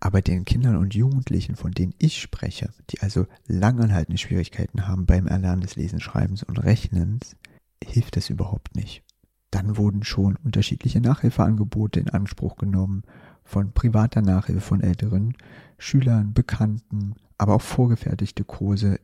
aber 0.00 0.20
den 0.20 0.44
Kindern 0.44 0.76
und 0.76 0.94
Jugendlichen, 0.94 1.56
von 1.56 1.72
denen 1.72 1.94
ich 1.98 2.20
spreche, 2.20 2.70
die 2.90 3.00
also 3.00 3.26
langanhaltende 3.46 4.18
Schwierigkeiten 4.18 4.88
haben 4.88 5.06
beim 5.06 5.26
Erlernen 5.26 5.62
des 5.62 5.76
Lesens, 5.76 6.02
Schreibens 6.02 6.42
und 6.42 6.58
Rechnens, 6.62 7.36
hilft 7.82 8.16
es 8.16 8.30
überhaupt 8.30 8.74
nicht. 8.74 9.02
Dann 9.50 9.76
wurden 9.76 10.02
schon 10.02 10.36
unterschiedliche 10.36 11.00
Nachhilfeangebote 11.00 12.00
in 12.00 12.08
Anspruch 12.08 12.56
genommen 12.56 13.02
von 13.44 13.72
privater 13.72 14.22
Nachhilfe 14.22 14.60
von 14.60 14.80
älteren 14.80 15.36
Schülern, 15.78 16.32
Bekannten, 16.32 17.14
aber 17.38 17.54
auch 17.54 17.62
vorgefertigte 17.62 18.44
Kurse 18.44 19.00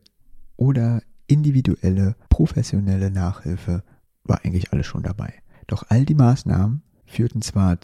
oder 0.56 1.02
individuelle, 1.26 2.16
professionelle 2.28 3.10
Nachhilfe 3.10 3.82
war 4.24 4.44
eigentlich 4.44 4.72
alles 4.72 4.86
schon 4.86 5.02
dabei. 5.02 5.34
Doch 5.66 5.84
all 5.88 6.04
die 6.04 6.14
Maßnahmen 6.14 6.82
führten 7.06 7.42
zwar 7.42 7.78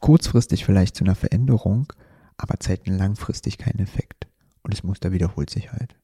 kurzfristig 0.00 0.64
vielleicht 0.64 0.96
zu 0.96 1.04
einer 1.04 1.14
Veränderung, 1.14 1.92
aber 2.36 2.58
zeigten 2.60 2.96
langfristig 2.96 3.58
keinen 3.58 3.80
Effekt. 3.80 4.26
Und 4.62 4.74
das 4.74 4.82
Muster 4.82 5.12
wiederholt 5.12 5.50
sich 5.50 5.72
halt. 5.72 5.96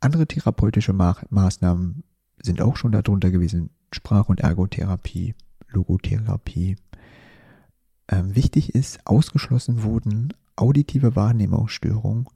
Andere 0.00 0.26
therapeutische 0.26 0.92
Ma 0.92 1.16
Maßnahmen 1.30 2.02
sind 2.42 2.60
auch 2.60 2.76
schon 2.76 2.92
darunter 2.92 3.30
gewesen. 3.30 3.70
Sprach- 3.92 4.28
und 4.28 4.40
Ergotherapie, 4.40 5.34
Logotherapie. 5.68 6.76
Ähm, 8.08 8.34
wichtig 8.34 8.74
ist, 8.74 9.06
ausgeschlossen 9.06 9.82
wurden 9.82 10.34
auditive 10.56 11.16
Wahrnehmungsstörungen, 11.16 12.26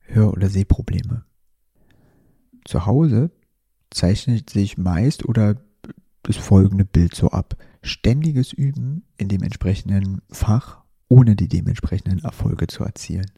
Hör- 0.00 0.32
oder 0.32 0.48
Sehprobleme. 0.50 1.24
Zu 2.64 2.86
Hause 2.86 3.30
zeichnet 3.90 4.50
sich 4.50 4.78
meist 4.78 5.24
oder 5.26 5.56
das 6.22 6.36
folgende 6.36 6.84
Bild 6.84 7.14
so 7.14 7.30
ab. 7.30 7.56
Ständiges 7.82 8.52
Üben 8.52 9.04
in 9.16 9.28
dem 9.28 9.42
entsprechenden 9.42 10.20
Fach, 10.30 10.82
ohne 11.08 11.34
die 11.34 11.48
dementsprechenden 11.48 12.20
Erfolge 12.20 12.66
zu 12.68 12.84
erzielen. 12.84 13.30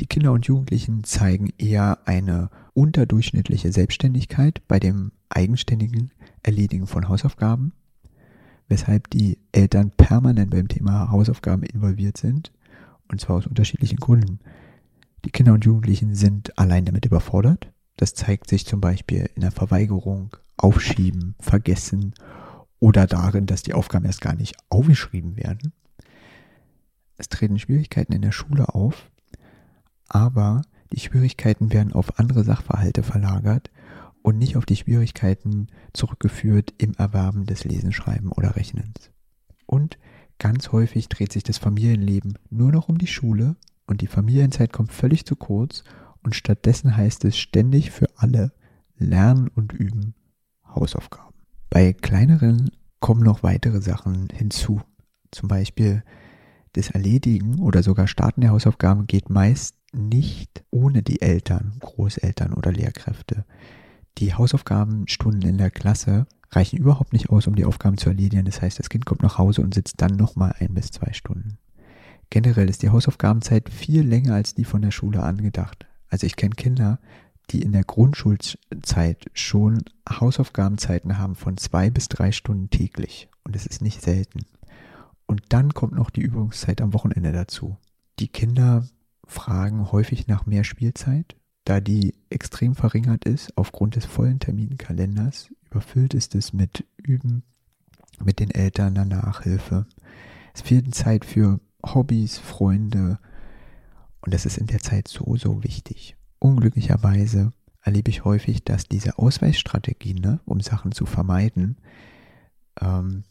Die 0.00 0.06
Kinder 0.06 0.32
und 0.32 0.46
Jugendlichen 0.46 1.04
zeigen 1.04 1.52
eher 1.58 1.98
eine 2.06 2.50
unterdurchschnittliche 2.72 3.72
Selbstständigkeit 3.72 4.66
bei 4.66 4.80
dem 4.80 5.12
eigenständigen 5.28 6.12
Erledigen 6.42 6.86
von 6.86 7.08
Hausaufgaben, 7.08 7.72
weshalb 8.72 9.10
die 9.10 9.38
Eltern 9.52 9.90
permanent 9.90 10.50
beim 10.50 10.66
Thema 10.66 11.10
Hausaufgaben 11.10 11.62
involviert 11.62 12.16
sind, 12.16 12.52
und 13.06 13.20
zwar 13.20 13.36
aus 13.36 13.46
unterschiedlichen 13.46 13.98
Gründen. 13.98 14.40
Die 15.26 15.30
Kinder 15.30 15.52
und 15.52 15.66
Jugendlichen 15.66 16.14
sind 16.14 16.58
allein 16.58 16.86
damit 16.86 17.04
überfordert. 17.04 17.70
Das 17.98 18.14
zeigt 18.14 18.48
sich 18.48 18.64
zum 18.64 18.80
Beispiel 18.80 19.28
in 19.34 19.42
der 19.42 19.50
Verweigerung, 19.50 20.34
Aufschieben, 20.56 21.34
Vergessen 21.38 22.14
oder 22.80 23.06
darin, 23.06 23.44
dass 23.44 23.62
die 23.62 23.74
Aufgaben 23.74 24.06
erst 24.06 24.22
gar 24.22 24.34
nicht 24.34 24.56
aufgeschrieben 24.70 25.36
werden. 25.36 25.74
Es 27.18 27.28
treten 27.28 27.58
Schwierigkeiten 27.58 28.14
in 28.14 28.22
der 28.22 28.32
Schule 28.32 28.74
auf, 28.74 29.10
aber 30.08 30.62
die 30.92 31.00
Schwierigkeiten 31.00 31.74
werden 31.74 31.92
auf 31.92 32.18
andere 32.18 32.42
Sachverhalte 32.42 33.02
verlagert 33.02 33.70
und 34.22 34.38
nicht 34.38 34.56
auf 34.56 34.66
die 34.66 34.76
Schwierigkeiten 34.76 35.68
zurückgeführt 35.92 36.74
im 36.78 36.94
Erwerben 36.94 37.46
des 37.46 37.64
Lesen, 37.64 37.92
Schreiben 37.92 38.30
oder 38.30 38.56
Rechnens. 38.56 39.10
Und 39.66 39.98
ganz 40.38 40.72
häufig 40.72 41.08
dreht 41.08 41.32
sich 41.32 41.42
das 41.42 41.58
Familienleben 41.58 42.38
nur 42.50 42.72
noch 42.72 42.88
um 42.88 42.98
die 42.98 43.06
Schule 43.06 43.56
und 43.86 44.00
die 44.00 44.06
Familienzeit 44.06 44.72
kommt 44.72 44.92
völlig 44.92 45.26
zu 45.26 45.36
kurz 45.36 45.84
und 46.22 46.34
stattdessen 46.34 46.96
heißt 46.96 47.24
es 47.24 47.36
ständig 47.36 47.90
für 47.90 48.06
alle 48.16 48.52
Lernen 48.96 49.48
und 49.48 49.72
Üben 49.72 50.14
Hausaufgaben. 50.66 51.34
Bei 51.68 51.92
kleineren 51.92 52.70
kommen 53.00 53.22
noch 53.22 53.42
weitere 53.42 53.80
Sachen 53.80 54.28
hinzu. 54.32 54.80
Zum 55.30 55.48
Beispiel 55.48 56.04
das 56.74 56.90
Erledigen 56.90 57.58
oder 57.58 57.82
sogar 57.82 58.06
Starten 58.06 58.42
der 58.42 58.50
Hausaufgaben 58.50 59.06
geht 59.06 59.28
meist 59.28 59.76
nicht 59.92 60.64
ohne 60.70 61.02
die 61.02 61.20
Eltern, 61.20 61.74
Großeltern 61.80 62.54
oder 62.54 62.72
Lehrkräfte. 62.72 63.44
Die 64.18 64.34
Hausaufgabenstunden 64.34 65.48
in 65.48 65.58
der 65.58 65.70
Klasse 65.70 66.26
reichen 66.50 66.78
überhaupt 66.78 67.12
nicht 67.12 67.30
aus, 67.30 67.46
um 67.46 67.54
die 67.54 67.64
Aufgaben 67.64 67.96
zu 67.96 68.08
erledigen. 68.10 68.44
Das 68.44 68.60
heißt, 68.60 68.78
das 68.78 68.88
Kind 68.88 69.06
kommt 69.06 69.22
nach 69.22 69.38
Hause 69.38 69.62
und 69.62 69.74
sitzt 69.74 70.00
dann 70.00 70.16
nochmal 70.16 70.54
ein 70.58 70.74
bis 70.74 70.90
zwei 70.90 71.12
Stunden. 71.12 71.58
Generell 72.30 72.68
ist 72.68 72.82
die 72.82 72.90
Hausaufgabenzeit 72.90 73.68
viel 73.68 74.02
länger 74.02 74.34
als 74.34 74.54
die 74.54 74.64
von 74.64 74.82
der 74.82 74.90
Schule 74.90 75.22
angedacht. 75.22 75.86
Also 76.08 76.26
ich 76.26 76.36
kenne 76.36 76.54
Kinder, 76.54 76.98
die 77.50 77.62
in 77.62 77.72
der 77.72 77.84
Grundschulzeit 77.84 79.26
schon 79.34 79.82
Hausaufgabenzeiten 80.08 81.18
haben 81.18 81.34
von 81.34 81.56
zwei 81.56 81.90
bis 81.90 82.08
drei 82.08 82.32
Stunden 82.32 82.70
täglich. 82.70 83.28
Und 83.44 83.56
es 83.56 83.66
ist 83.66 83.82
nicht 83.82 84.00
selten. 84.00 84.40
Und 85.26 85.42
dann 85.50 85.74
kommt 85.74 85.94
noch 85.94 86.10
die 86.10 86.20
Übungszeit 86.20 86.80
am 86.80 86.94
Wochenende 86.94 87.32
dazu. 87.32 87.76
Die 88.18 88.28
Kinder 88.28 88.86
fragen 89.26 89.90
häufig 89.90 90.26
nach 90.26 90.46
mehr 90.46 90.64
Spielzeit, 90.64 91.36
da 91.64 91.80
die 91.80 92.14
extrem 92.30 92.74
verringert 92.74 93.24
ist 93.24 93.56
aufgrund 93.56 93.96
des 93.96 94.04
vollen 94.04 94.40
Terminkalenders. 94.40 95.50
Überfüllt 95.70 96.14
ist 96.14 96.34
es 96.34 96.52
mit 96.52 96.84
Üben, 96.96 97.44
mit 98.22 98.40
den 98.40 98.50
Eltern, 98.50 98.94
der 98.94 99.04
Nachhilfe. 99.04 99.86
Es 100.54 100.62
fehlt 100.62 100.94
Zeit 100.94 101.24
für 101.24 101.60
Hobbys, 101.84 102.38
Freunde. 102.38 103.18
Und 104.20 104.34
das 104.34 104.46
ist 104.46 104.58
in 104.58 104.66
der 104.66 104.80
Zeit 104.80 105.08
so, 105.08 105.36
so 105.36 105.62
wichtig. 105.62 106.16
Unglücklicherweise 106.38 107.52
erlebe 107.82 108.10
ich 108.10 108.24
häufig, 108.24 108.64
dass 108.64 108.84
diese 108.84 109.18
Ausweichstrategien, 109.18 110.18
ne, 110.18 110.40
um 110.44 110.60
Sachen 110.60 110.92
zu 110.92 111.06
vermeiden, 111.06 111.76
ähm, 112.80 113.24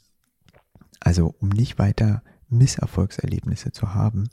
also 1.00 1.36
um 1.40 1.50
nicht 1.50 1.80
weiter 1.80 2.24
Misserfolgserlebnisse 2.50 3.72
zu 3.72 3.94
haben, 3.94 4.30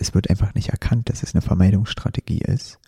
das 0.00 0.14
wird 0.14 0.30
einfach 0.30 0.54
nicht 0.54 0.70
erkannt, 0.70 1.10
dass 1.10 1.22
es 1.22 1.34
eine 1.34 1.42
Vermeidungsstrategie 1.42 2.38
ist. 2.38 2.78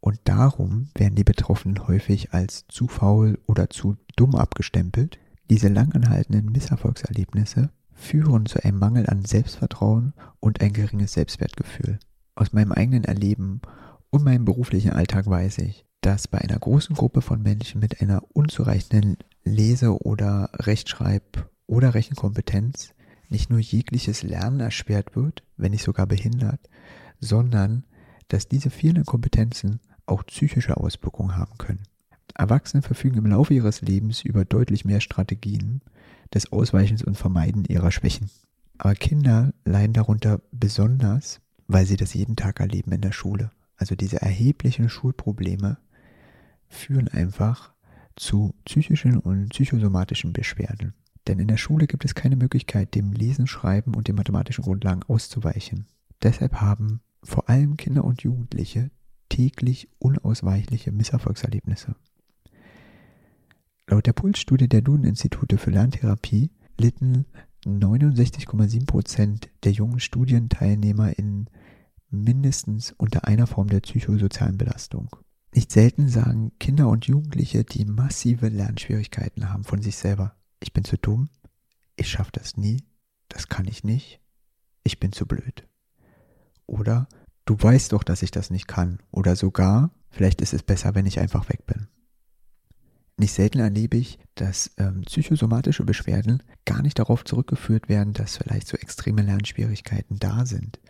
Und 0.00 0.18
darum 0.24 0.88
werden 0.94 1.14
die 1.14 1.22
Betroffenen 1.22 1.86
häufig 1.86 2.32
als 2.32 2.64
zu 2.68 2.88
faul 2.88 3.38
oder 3.46 3.68
zu 3.68 3.98
dumm 4.16 4.34
abgestempelt. 4.34 5.18
Diese 5.50 5.68
langanhaltenden 5.68 6.50
Misserfolgserlebnisse 6.50 7.70
führen 7.92 8.46
zu 8.46 8.64
einem 8.64 8.78
Mangel 8.78 9.06
an 9.06 9.26
Selbstvertrauen 9.26 10.14
und 10.40 10.62
ein 10.62 10.72
geringes 10.72 11.12
Selbstwertgefühl. 11.12 11.98
Aus 12.34 12.54
meinem 12.54 12.72
eigenen 12.72 13.04
Erleben 13.04 13.60
und 14.08 14.24
meinem 14.24 14.46
beruflichen 14.46 14.92
Alltag 14.92 15.26
weiß 15.26 15.58
ich, 15.58 15.84
dass 16.00 16.26
bei 16.26 16.38
einer 16.38 16.58
großen 16.58 16.96
Gruppe 16.96 17.20
von 17.20 17.42
Menschen 17.42 17.80
mit 17.80 18.00
einer 18.00 18.22
unzureichenden 18.32 19.18
Lese- 19.44 20.02
oder 20.02 20.48
Rechtschreib- 20.54 21.46
oder 21.66 21.92
Rechenkompetenz 21.92 22.94
nicht 23.32 23.50
nur 23.50 23.58
jegliches 23.58 24.22
Lernen 24.22 24.60
erschwert 24.60 25.16
wird, 25.16 25.42
wenn 25.56 25.72
nicht 25.72 25.82
sogar 25.82 26.06
behindert, 26.06 26.60
sondern 27.18 27.84
dass 28.28 28.46
diese 28.46 28.70
fehlenden 28.70 29.04
Kompetenzen 29.04 29.80
auch 30.06 30.24
psychische 30.26 30.76
Auswirkungen 30.76 31.36
haben 31.36 31.58
können. 31.58 31.82
Erwachsene 32.34 32.82
verfügen 32.82 33.18
im 33.18 33.26
Laufe 33.26 33.52
ihres 33.52 33.82
Lebens 33.82 34.24
über 34.24 34.44
deutlich 34.44 34.84
mehr 34.84 35.00
Strategien 35.00 35.82
des 36.32 36.50
Ausweichens 36.52 37.02
und 37.02 37.16
Vermeiden 37.16 37.64
ihrer 37.64 37.90
Schwächen. 37.90 38.30
Aber 38.78 38.94
Kinder 38.94 39.52
leiden 39.64 39.92
darunter 39.92 40.40
besonders, 40.50 41.40
weil 41.68 41.86
sie 41.86 41.96
das 41.96 42.14
jeden 42.14 42.36
Tag 42.36 42.60
erleben 42.60 42.92
in 42.92 43.00
der 43.00 43.12
Schule. 43.12 43.50
Also 43.76 43.94
diese 43.94 44.22
erheblichen 44.22 44.88
Schulprobleme 44.88 45.78
führen 46.68 47.08
einfach 47.08 47.72
zu 48.16 48.54
psychischen 48.64 49.18
und 49.18 49.50
psychosomatischen 49.50 50.32
Beschwerden. 50.32 50.94
Denn 51.28 51.38
in 51.38 51.48
der 51.48 51.56
Schule 51.56 51.86
gibt 51.86 52.04
es 52.04 52.14
keine 52.14 52.36
Möglichkeit, 52.36 52.94
dem 52.94 53.12
Lesen, 53.12 53.46
Schreiben 53.46 53.94
und 53.94 54.08
den 54.08 54.16
mathematischen 54.16 54.64
Grundlagen 54.64 55.02
auszuweichen. 55.04 55.86
Deshalb 56.22 56.60
haben 56.60 57.00
vor 57.22 57.48
allem 57.48 57.76
Kinder 57.76 58.04
und 58.04 58.22
Jugendliche 58.22 58.90
täglich 59.28 59.88
unausweichliche 59.98 60.92
Misserfolgserlebnisse. 60.92 61.94
Laut 63.86 64.06
der 64.06 64.12
Pulsstudie 64.12 64.68
der 64.68 64.82
Duden-Institute 64.82 65.58
für 65.58 65.70
Lerntherapie 65.70 66.50
litten 66.78 67.26
69,7% 67.64 69.48
der 69.64 69.72
jungen 69.72 70.00
Studienteilnehmer 70.00 71.18
in 71.18 71.48
mindestens 72.10 72.92
unter 72.98 73.26
einer 73.26 73.46
Form 73.46 73.68
der 73.68 73.80
psychosozialen 73.80 74.58
Belastung. 74.58 75.08
Nicht 75.54 75.70
selten 75.70 76.08
sagen 76.08 76.52
Kinder 76.58 76.88
und 76.88 77.06
Jugendliche, 77.06 77.64
die 77.64 77.84
massive 77.84 78.48
Lernschwierigkeiten 78.48 79.50
haben 79.50 79.64
von 79.64 79.82
sich 79.82 79.96
selber, 79.96 80.34
ich 80.62 80.72
bin 80.72 80.84
zu 80.84 80.96
dumm, 80.96 81.28
ich 81.96 82.08
schaffe 82.08 82.32
das 82.32 82.56
nie, 82.56 82.84
das 83.28 83.48
kann 83.48 83.66
ich 83.66 83.84
nicht, 83.84 84.20
ich 84.84 84.98
bin 85.00 85.12
zu 85.12 85.26
blöd. 85.26 85.66
Oder 86.66 87.08
du 87.44 87.56
weißt 87.60 87.92
doch, 87.92 88.02
dass 88.02 88.22
ich 88.22 88.30
das 88.30 88.50
nicht 88.50 88.68
kann. 88.68 89.00
Oder 89.10 89.36
sogar, 89.36 89.90
vielleicht 90.10 90.40
ist 90.40 90.54
es 90.54 90.62
besser, 90.62 90.94
wenn 90.94 91.06
ich 91.06 91.18
einfach 91.18 91.48
weg 91.48 91.66
bin. 91.66 91.88
Nicht 93.18 93.34
selten 93.34 93.58
erlebe 93.58 93.96
ich, 93.96 94.18
dass 94.34 94.72
ähm, 94.78 95.02
psychosomatische 95.02 95.84
Beschwerden 95.84 96.42
gar 96.64 96.82
nicht 96.82 96.98
darauf 96.98 97.24
zurückgeführt 97.24 97.88
werden, 97.88 98.14
dass 98.14 98.38
vielleicht 98.38 98.66
so 98.66 98.76
extreme 98.76 99.22
Lernschwierigkeiten 99.22 100.18
da 100.18 100.46
sind. 100.46 100.80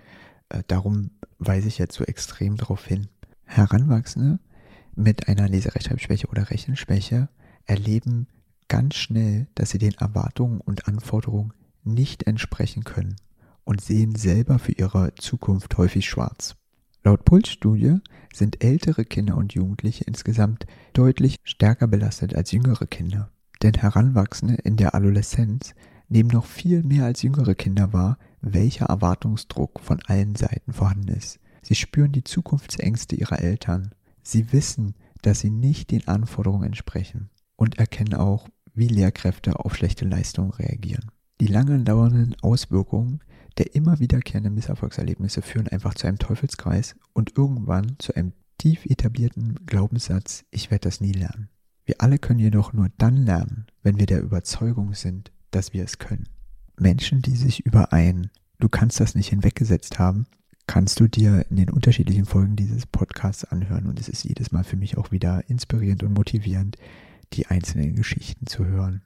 Äh, 0.49 0.63
darum 0.69 1.11
weise 1.39 1.69
ich 1.69 1.79
jetzt 1.79 1.97
so 1.97 2.05
extrem 2.05 2.57
darauf 2.57 2.87
hin. 2.87 3.09
Heranwachsende 3.45 4.39
mit 4.95 5.29
einer 5.29 5.49
Leserechtschreibschwäche 5.49 6.29
oder 6.29 6.51
Rechenschwäche 6.51 7.29
erleben 7.65 8.29
ganz 8.73 8.95
schnell, 8.95 9.49
dass 9.55 9.69
sie 9.69 9.79
den 9.79 9.93
Erwartungen 9.99 10.63
und 10.63 10.89
Anforderungen 10.89 11.53
nicht 11.85 12.23
entsprechen 12.23 12.85
können 12.85 13.17
und 13.65 13.83
sehen 13.83 14.15
selber 14.15 14.59
für 14.59 14.73
ihre 14.73 15.15
Zukunft 15.17 15.77
häufig 15.77 16.09
schwarz. 16.09 16.57
Laut 17.05 17.27
Pulsstudie 17.27 17.99
sind 18.33 18.65
ältere 18.65 19.05
Kinder 19.05 19.37
und 19.37 19.53
Jugendliche 19.53 20.05
insgesamt 20.05 20.67
deutlich 20.95 21.37
stärker 21.45 21.87
belastet 21.87 22.35
als 22.35 22.51
jüngere 22.53 22.87
Kinder. 22.87 23.31
Denn 23.63 23.75
Heranwachsende 23.75 24.55
in 24.55 24.79
der 24.79 24.95
Adoleszenz 24.95 25.75
nehmen 26.09 26.31
noch 26.31 26.47
viel 26.47 26.83
mehr 26.83 27.05
als 27.05 27.21
jüngere 27.21 27.55
Kinder 27.55 27.93
wahr, 27.93 28.17
welcher 28.41 28.87
Erwartungsdruck 28.87 29.81
von 29.81 30.01
allen 30.07 30.35
Seiten 30.35 30.73
vorhanden 30.73 31.09
ist. 31.09 31.41
Sie 31.61 31.75
spüren 31.75 32.13
die 32.13 32.25
Zukunftsängste 32.25 33.17
ihrer 33.17 33.39
Eltern. 33.43 33.95
Sie 34.23 34.51
wissen, 34.55 34.95
dass 35.21 35.41
sie 35.41 35.51
nicht 35.51 35.91
den 35.91 36.09
Anforderungen 36.09 36.65
entsprechen 36.65 37.29
und 37.57 37.79
erkennen 37.79 38.15
auch, 38.15 38.49
wie 38.75 38.89
Lehrkräfte 38.89 39.59
auf 39.59 39.75
schlechte 39.75 40.05
Leistungen 40.05 40.51
reagieren. 40.51 41.11
Die 41.41 41.47
lange 41.47 41.79
dauernden 41.81 42.37
Auswirkungen 42.43 43.21
der 43.59 43.75
immer 43.75 43.99
wiederkehrenden 43.99 44.55
Misserfolgserlebnisse 44.55 45.43
führen 45.43 45.69
einfach 45.69 45.95
zu 45.95 46.07
einem 46.07 46.19
Teufelskreis 46.19 46.97
und 47.13 47.37
irgendwann 47.37 47.97
zu 47.99 48.15
einem 48.15 48.33
tief 48.59 48.87
etablierten 48.87 49.67
Glaubenssatz, 49.67 50.45
ich 50.51 50.71
werde 50.71 50.89
das 50.89 51.01
nie 51.01 51.13
lernen. 51.13 51.49
Wir 51.85 51.97
alle 51.99 52.19
können 52.19 52.39
jedoch 52.39 52.73
nur 52.73 52.89
dann 52.99 53.17
lernen, 53.17 53.67
wenn 53.83 53.99
wir 53.99 54.07
der 54.07 54.23
Überzeugung 54.23 54.95
sind, 54.95 55.33
dass 55.51 55.73
wir 55.73 55.85
es 55.85 55.99
können. 55.99 56.29
Menschen, 56.79 57.23
die 57.23 57.37
sich 57.37 57.67
über 57.67 57.93
ein 57.93 58.31
Du 58.59 58.69
kannst 58.69 59.01
das 59.01 59.17
nicht 59.17 59.31
hinweggesetzt 59.31 59.99
haben, 59.99 60.27
kannst 60.69 61.01
du 61.01 61.09
dir 61.09 61.45
in 61.51 61.57
den 61.57 61.69
unterschiedlichen 61.69 62.27
Folgen 62.27 62.55
dieses 62.55 62.87
Podcasts 62.87 63.45
anhören 63.45 63.87
und 63.87 63.99
es 63.99 64.09
ist 64.09 64.23
jedes 64.23 64.53
Mal 64.53 64.63
für 64.63 64.77
mich 64.77 64.97
auch 64.97 65.11
wieder 65.11 65.43
inspirierend 65.51 66.05
und 66.05 66.15
motivierend, 66.15 66.77
die 67.33 67.47
einzelnen 67.47 67.95
Geschichten 67.95 68.47
zu 68.47 68.65
hören. 68.65 69.03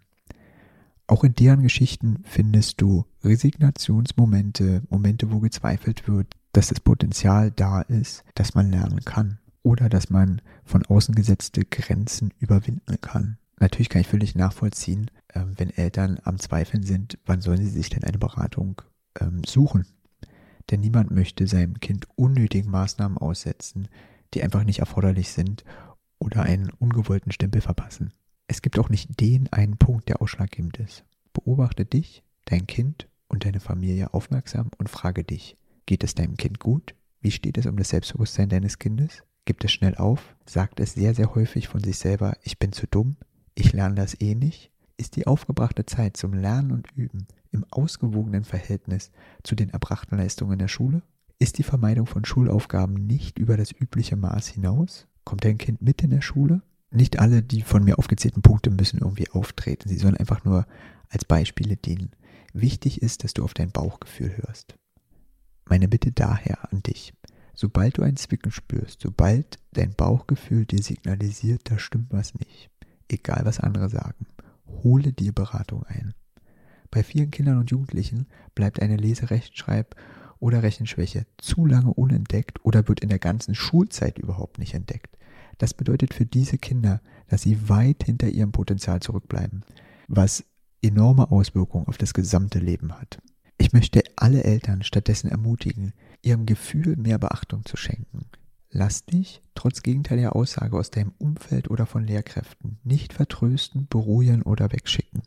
Auch 1.09 1.23
in 1.23 1.35
deren 1.35 1.63
Geschichten 1.63 2.25
findest 2.25 2.81
du 2.81 3.05
Resignationsmomente, 3.23 4.83
Momente, 4.91 5.31
wo 5.31 5.39
gezweifelt 5.39 6.09
wird, 6.09 6.35
dass 6.53 6.69
das 6.69 6.81
Potenzial 6.81 7.53
da 7.53 7.83
ist, 7.83 8.25
dass 8.35 8.55
man 8.55 8.71
lernen 8.71 9.05
kann 9.05 9.39
oder 9.63 9.89
dass 9.89 10.11
man 10.11 10.43
von 10.65 10.85
außen 10.85 11.15
gesetzte 11.15 11.65
Grenzen 11.65 12.33
überwinden 12.39 13.01
kann. 13.01 13.39
Natürlich 13.61 13.89
kann 13.89 14.01
ich 14.01 14.09
völlig 14.09 14.35
nachvollziehen, 14.35 15.11
ähm, 15.35 15.53
wenn 15.57 15.71
Eltern 15.71 16.19
am 16.25 16.39
Zweifeln 16.39 16.83
sind, 16.83 17.19
wann 17.25 17.41
sollen 17.41 17.63
sie 17.63 17.71
sich 17.71 17.89
denn 17.89 18.05
eine 18.05 18.19
Beratung 18.19 18.83
ähm, 19.21 19.43
suchen? 19.47 19.87
Denn 20.71 20.81
niemand 20.81 21.13
möchte 21.13 21.47
seinem 21.47 21.79
Kind 21.81 22.09
unnötigen 22.17 22.71
Maßnahmen 22.71 23.17
aussetzen, 23.17 23.89
die 24.35 24.43
einfach 24.43 24.65
nicht 24.65 24.81
erforderlich 24.81 25.31
sind 25.31 25.65
oder 26.19 26.43
einen 26.43 26.71
ungewollten 26.71 27.33
Stempel 27.33 27.61
verpassen. 27.61 28.13
Es 28.47 28.63
gibt 28.63 28.79
auch 28.79 28.89
nicht 28.89 29.21
den 29.21 29.53
einen 29.53 29.77
Punkt, 29.77 30.09
der 30.09 30.23
ausschlaggebend 30.23 30.79
ist. 30.79 31.05
Beobachte 31.33 31.85
dich, 31.85 32.23
dein 32.45 32.67
Kind 32.67 33.09
und 33.29 33.45
deine 33.45 33.61
Familie 33.61 34.15
aufmerksam 34.15 34.71
und 34.79 34.89
frage 34.89 35.25
dich, 35.25 35.57
geht 35.85 36.05
es 36.05 36.15
deinem 36.15 36.37
Kind 36.37 36.61
gut? 36.61 36.95
Wie 37.21 37.31
steht 37.31 37.59
es 37.59 37.67
um 37.67 37.77
das 37.77 37.89
Selbstbewusstsein 37.91 38.49
deines 38.49 38.79
Kindes? 38.79 39.23
Gibt 39.45 39.65
es 39.65 39.73
schnell 39.73 39.97
auf? 39.97 40.37
Sagt 40.45 40.81
es 40.81 40.95
sehr, 40.95 41.15
sehr 41.15 41.35
häufig 41.35 41.69
von 41.69 41.83
sich 41.83 41.99
selber, 41.99 42.37
ich 42.43 42.59
bin 42.59 42.73
zu 42.73 42.87
dumm? 42.87 43.17
Ich 43.55 43.73
lerne 43.73 43.95
das 43.95 44.21
eh 44.21 44.35
nicht? 44.35 44.71
Ist 44.97 45.17
die 45.17 45.27
aufgebrachte 45.27 45.87
Zeit 45.87 46.17
zum 46.17 46.33
Lernen 46.33 46.73
und 46.73 46.91
Üben 46.93 47.27
im 47.53 47.65
ausgewogenen 47.71 48.45
Verhältnis 48.45 49.11
zu 49.43 49.55
den 49.55 49.71
erbrachten 49.71 50.17
Leistungen 50.17 50.59
der 50.59 50.69
Schule? 50.69 51.03
Ist 51.39 51.59
die 51.59 51.63
Vermeidung 51.63 52.07
von 52.07 52.25
Schulaufgaben 52.25 52.95
nicht 52.95 53.39
über 53.39 53.57
das 53.57 53.73
übliche 53.73 54.17
Maß 54.17 54.49
hinaus? 54.49 55.07
Kommt 55.27 55.45
dein 55.45 55.59
Kind 55.59 55.83
mit 55.83 56.03
in 56.03 56.11
der 56.11 56.23
Schule? 56.23 56.63
Nicht 56.91 57.19
alle 57.19 57.43
die 57.43 57.63
von 57.63 57.83
mir 57.83 57.99
aufgezählten 57.99 58.43
Punkte 58.43 58.71
müssen 58.71 59.01
irgendwie 59.01 59.29
auftreten. 59.29 59.89
Sie 59.89 59.99
sollen 59.99 60.17
einfach 60.17 60.45
nur 60.45 60.67
als 61.09 61.25
Beispiele 61.25 61.77
dienen. 61.77 62.13
Wichtig 62.53 63.03
ist, 63.03 63.25
dass 63.25 63.35
du 63.35 63.43
auf 63.43 63.53
dein 63.53 63.73
Bauchgefühl 63.73 64.37
hörst. 64.37 64.77
Meine 65.69 65.89
Bitte 65.89 66.13
daher 66.13 66.73
an 66.73 66.83
dich. 66.85 67.13
Sobald 67.55 67.99
du 67.99 68.03
ein 68.03 68.17
Zwicken 68.17 68.53
spürst, 68.53 69.01
sobald 69.01 69.59
dein 69.73 69.95
Bauchgefühl 69.95 70.65
dir 70.65 70.81
signalisiert, 70.83 71.63
da 71.65 71.79
stimmt 71.79 72.13
was 72.13 72.35
nicht, 72.35 72.71
egal 73.09 73.45
was 73.45 73.59
andere 73.59 73.89
sagen, 73.89 74.27
hole 74.85 75.13
dir 75.13 75.33
Beratung 75.33 75.83
ein. 75.85 76.15
Bei 76.91 77.03
vielen 77.03 77.33
Kindern 77.33 77.59
und 77.59 77.71
Jugendlichen 77.71 78.29
bleibt 78.55 78.81
eine 78.81 78.97
Lese-, 78.97 79.31
Rechtschreib- 79.31 79.97
oder 80.39 80.63
Rechenschwäche 80.63 81.27
zu 81.39 81.67
lange 81.67 81.93
unentdeckt 81.93 82.65
oder 82.65 82.87
wird 82.87 83.01
in 83.01 83.09
der 83.09 83.19
ganzen 83.19 83.55
Schulzeit 83.55 84.19
überhaupt 84.19 84.59
nicht 84.59 84.75
entdeckt. 84.75 85.16
Das 85.59 85.75
bedeutet 85.75 86.13
für 86.13 86.27
diese 86.27 86.59
Kinder, 86.59 87.01
dass 87.29 87.43
sie 87.43 87.69
weit 87.69 88.05
hinter 88.05 88.29
ihrem 88.29 88.53
Potenzial 88.53 89.01
zurückbleiben, 89.01 89.65
was 90.09 90.45
enorme 90.83 91.31
Auswirkungen 91.31 91.87
auf 91.87 91.99
das 91.99 92.15
gesamte 92.15 92.59
Leben 92.59 92.93
hat. 92.93 93.19
Ich 93.59 93.73
möchte 93.73 94.03
alle 94.17 94.45
Eltern 94.45 94.83
stattdessen 94.83 95.31
ermutigen, 95.31 95.93
ihrem 96.23 96.45
Gefühl 96.47 96.97
mehr 96.97 97.19
Beachtung 97.19 97.65
zu 97.65 97.77
schenken. 97.77 98.27
Lass 98.71 99.07
dich, 99.07 99.43
trotz 99.55 99.83
gegenteiliger 99.83 100.37
Aussage 100.37 100.77
aus 100.77 100.91
deinem 100.91 101.15
Umfeld 101.19 101.71
oder 101.71 101.87
von 101.87 102.05
Lehrkräften, 102.05 102.79
nicht 102.85 103.15
vertrösten, 103.15 103.87
beruhigen 103.89 104.43
oder 104.43 104.71
wegschicken. 104.73 105.23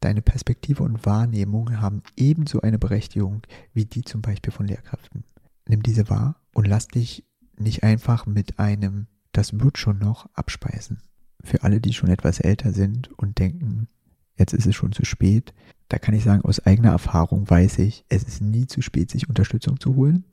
Deine 0.00 0.20
Perspektive 0.20 0.82
und 0.82 1.06
Wahrnehmung 1.06 1.80
haben 1.80 2.02
ebenso 2.16 2.60
eine 2.60 2.78
Berechtigung 2.78 3.40
wie 3.72 3.86
die 3.86 4.02
zum 4.02 4.20
Beispiel 4.20 4.52
von 4.52 4.66
Lehrkräften. 4.66 5.24
Nimm 5.66 5.82
diese 5.82 6.10
wahr 6.10 6.36
und 6.52 6.66
lass 6.66 6.88
dich 6.88 7.24
nicht 7.56 7.82
einfach 7.82 8.26
mit 8.26 8.58
einem 8.58 9.06
das 9.36 9.58
wird 9.60 9.78
schon 9.78 9.98
noch 9.98 10.28
abspeisen. 10.34 11.02
Für 11.42 11.62
alle, 11.62 11.80
die 11.80 11.92
schon 11.92 12.08
etwas 12.08 12.40
älter 12.40 12.72
sind 12.72 13.10
und 13.18 13.38
denken, 13.38 13.88
jetzt 14.36 14.54
ist 14.54 14.66
es 14.66 14.74
schon 14.74 14.92
zu 14.92 15.04
spät, 15.04 15.52
da 15.88 15.98
kann 15.98 16.14
ich 16.14 16.24
sagen, 16.24 16.42
aus 16.42 16.60
eigener 16.60 16.90
Erfahrung 16.90 17.48
weiß 17.48 17.78
ich, 17.78 18.04
es 18.08 18.22
ist 18.22 18.40
nie 18.40 18.66
zu 18.66 18.80
spät, 18.80 19.10
sich 19.10 19.28
Unterstützung 19.28 19.78
zu 19.78 19.94
holen. 19.96 20.24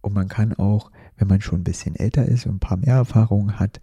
Und 0.00 0.12
man 0.12 0.28
kann 0.28 0.52
auch, 0.54 0.90
wenn 1.16 1.28
man 1.28 1.40
schon 1.40 1.60
ein 1.60 1.64
bisschen 1.64 1.94
älter 1.94 2.26
ist 2.26 2.46
und 2.46 2.56
ein 2.56 2.60
paar 2.60 2.76
mehr 2.76 2.96
Erfahrungen 2.96 3.58
hat, 3.58 3.80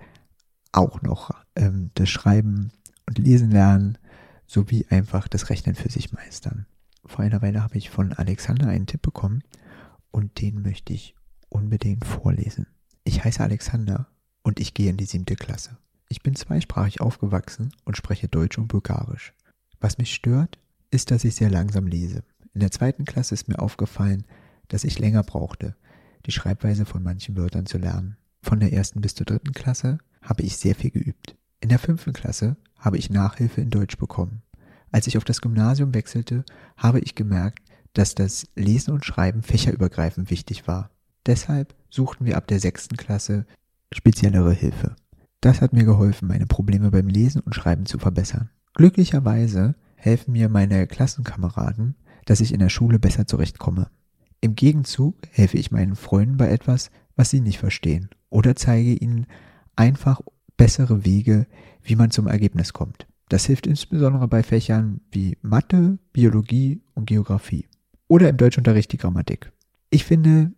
auch 0.72 1.02
noch 1.02 1.32
ähm, 1.56 1.92
das 1.96 2.10
Schreiben 2.10 2.72
und 3.08 3.18
Lesen 3.18 3.52
lernen, 3.52 3.98
sowie 4.46 4.86
einfach 4.90 5.28
das 5.28 5.50
Rechnen 5.50 5.76
für 5.76 5.90
sich 5.90 6.12
meistern. 6.12 6.66
Vor 7.06 7.24
einer 7.24 7.42
Weile 7.42 7.64
habe 7.64 7.78
ich 7.78 7.90
von 7.90 8.14
Alexander 8.14 8.68
einen 8.68 8.86
Tipp 8.86 9.02
bekommen 9.02 9.44
und 10.12 10.42
den 10.42 10.62
möchte 10.62 10.94
ich 10.94 11.16
unbedingt 11.50 12.06
vorlesen. 12.06 12.68
Ich 13.04 13.24
heiße 13.24 13.42
Alexander 13.42 14.08
und 14.44 14.60
ich 14.60 14.74
gehe 14.74 14.90
in 14.90 14.98
die 14.98 15.06
siebte 15.06 15.36
Klasse. 15.36 15.78
Ich 16.10 16.22
bin 16.22 16.36
zweisprachig 16.36 17.02
aufgewachsen 17.02 17.74
und 17.86 17.98
spreche 17.98 18.28
Deutsch 18.28 18.58
und 18.58 18.68
Bulgarisch. 18.68 19.34
Was 19.80 19.98
mich 19.98 20.14
stört, 20.14 20.60
ist, 20.92 21.12
dass 21.12 21.24
ich 21.24 21.36
sehr 21.36 21.50
langsam 21.50 21.88
lese. 21.88 22.24
In 22.54 22.60
der 22.60 22.72
zweiten 22.72 23.06
Klasse 23.06 23.34
ist 23.34 23.48
mir 23.48 23.60
aufgefallen, 23.60 24.26
dass 24.68 24.84
ich 24.84 25.00
länger 25.00 25.24
brauchte, 25.24 25.76
die 26.26 26.32
Schreibweise 26.32 26.86
von 26.86 27.02
manchen 27.02 27.38
Wörtern 27.38 27.66
zu 27.66 27.78
lernen. 27.78 28.18
Von 28.42 28.60
der 28.60 28.74
ersten 28.74 29.02
bis 29.02 29.16
zur 29.16 29.26
dritten 29.26 29.54
Klasse 29.54 30.00
habe 30.22 30.44
ich 30.44 30.58
sehr 30.58 30.76
viel 30.76 30.92
geübt. 30.92 31.36
In 31.62 31.70
der 31.70 31.80
fünften 31.80 32.14
Klasse 32.14 32.58
habe 32.78 32.98
ich 32.98 33.10
Nachhilfe 33.10 33.62
in 33.62 33.70
Deutsch 33.70 33.98
bekommen. 33.98 34.42
Als 34.92 35.08
ich 35.08 35.18
auf 35.18 35.24
das 35.24 35.42
Gymnasium 35.42 35.94
wechselte, 35.94 36.44
habe 36.76 37.00
ich 37.00 37.16
gemerkt, 37.16 37.60
dass 37.94 38.16
das 38.16 38.48
Lesen 38.56 38.94
und 38.94 39.06
Schreiben 39.06 39.44
fächerübergreifend 39.44 40.30
wichtig 40.30 40.68
war. 40.68 40.90
Deshalb 41.26 41.76
suchten 41.90 42.26
wir 42.26 42.38
ab 42.38 42.48
der 42.48 42.60
sechsten 42.60 42.98
Klasse 42.98 43.46
speziellere 43.94 44.54
Hilfe. 44.54 44.96
Das 45.42 45.62
hat 45.62 45.74
mir 45.74 45.84
geholfen, 45.84 46.28
meine 46.28 46.46
Probleme 46.46 46.92
beim 46.92 47.08
Lesen 47.08 47.42
und 47.42 47.56
Schreiben 47.56 47.86
zu 47.86 47.98
verbessern. 47.98 48.50
Glücklicherweise 48.74 49.76
helfen 49.96 50.34
mir 50.34 50.50
meine 50.50 50.88
Klassenkameraden, 50.88 51.96
dass 52.26 52.42
ich 52.42 52.54
in 52.54 52.60
der 52.60 52.70
Schule 52.70 53.00
besser 53.00 53.28
zurechtkomme. 53.28 53.90
Im 54.40 54.56
Gegenzug 54.56 55.16
helfe 55.32 55.58
ich 55.58 55.72
meinen 55.72 55.96
Freunden 55.96 56.38
bei 56.38 56.50
etwas, 56.50 56.92
was 57.16 57.30
sie 57.30 57.42
nicht 57.42 57.60
verstehen 57.60 58.10
oder 58.30 58.56
zeige 58.56 58.94
ihnen 58.94 59.28
einfach 59.76 60.22
bessere 60.58 61.06
Wege, 61.06 61.48
wie 61.84 61.96
man 61.96 62.12
zum 62.12 62.28
Ergebnis 62.28 62.74
kommt. 62.74 63.08
Das 63.30 63.46
hilft 63.46 63.68
insbesondere 63.68 64.28
bei 64.28 64.44
Fächern 64.44 65.02
wie 65.12 65.38
Mathe, 65.42 65.98
Biologie 66.14 66.82
und 66.94 67.06
Geografie 67.06 67.68
oder 68.08 68.30
im 68.30 68.38
Deutschunterricht 68.38 68.92
die 68.92 68.98
Grammatik. 68.98 69.52
Ich 69.90 70.06
finde, 70.06 70.52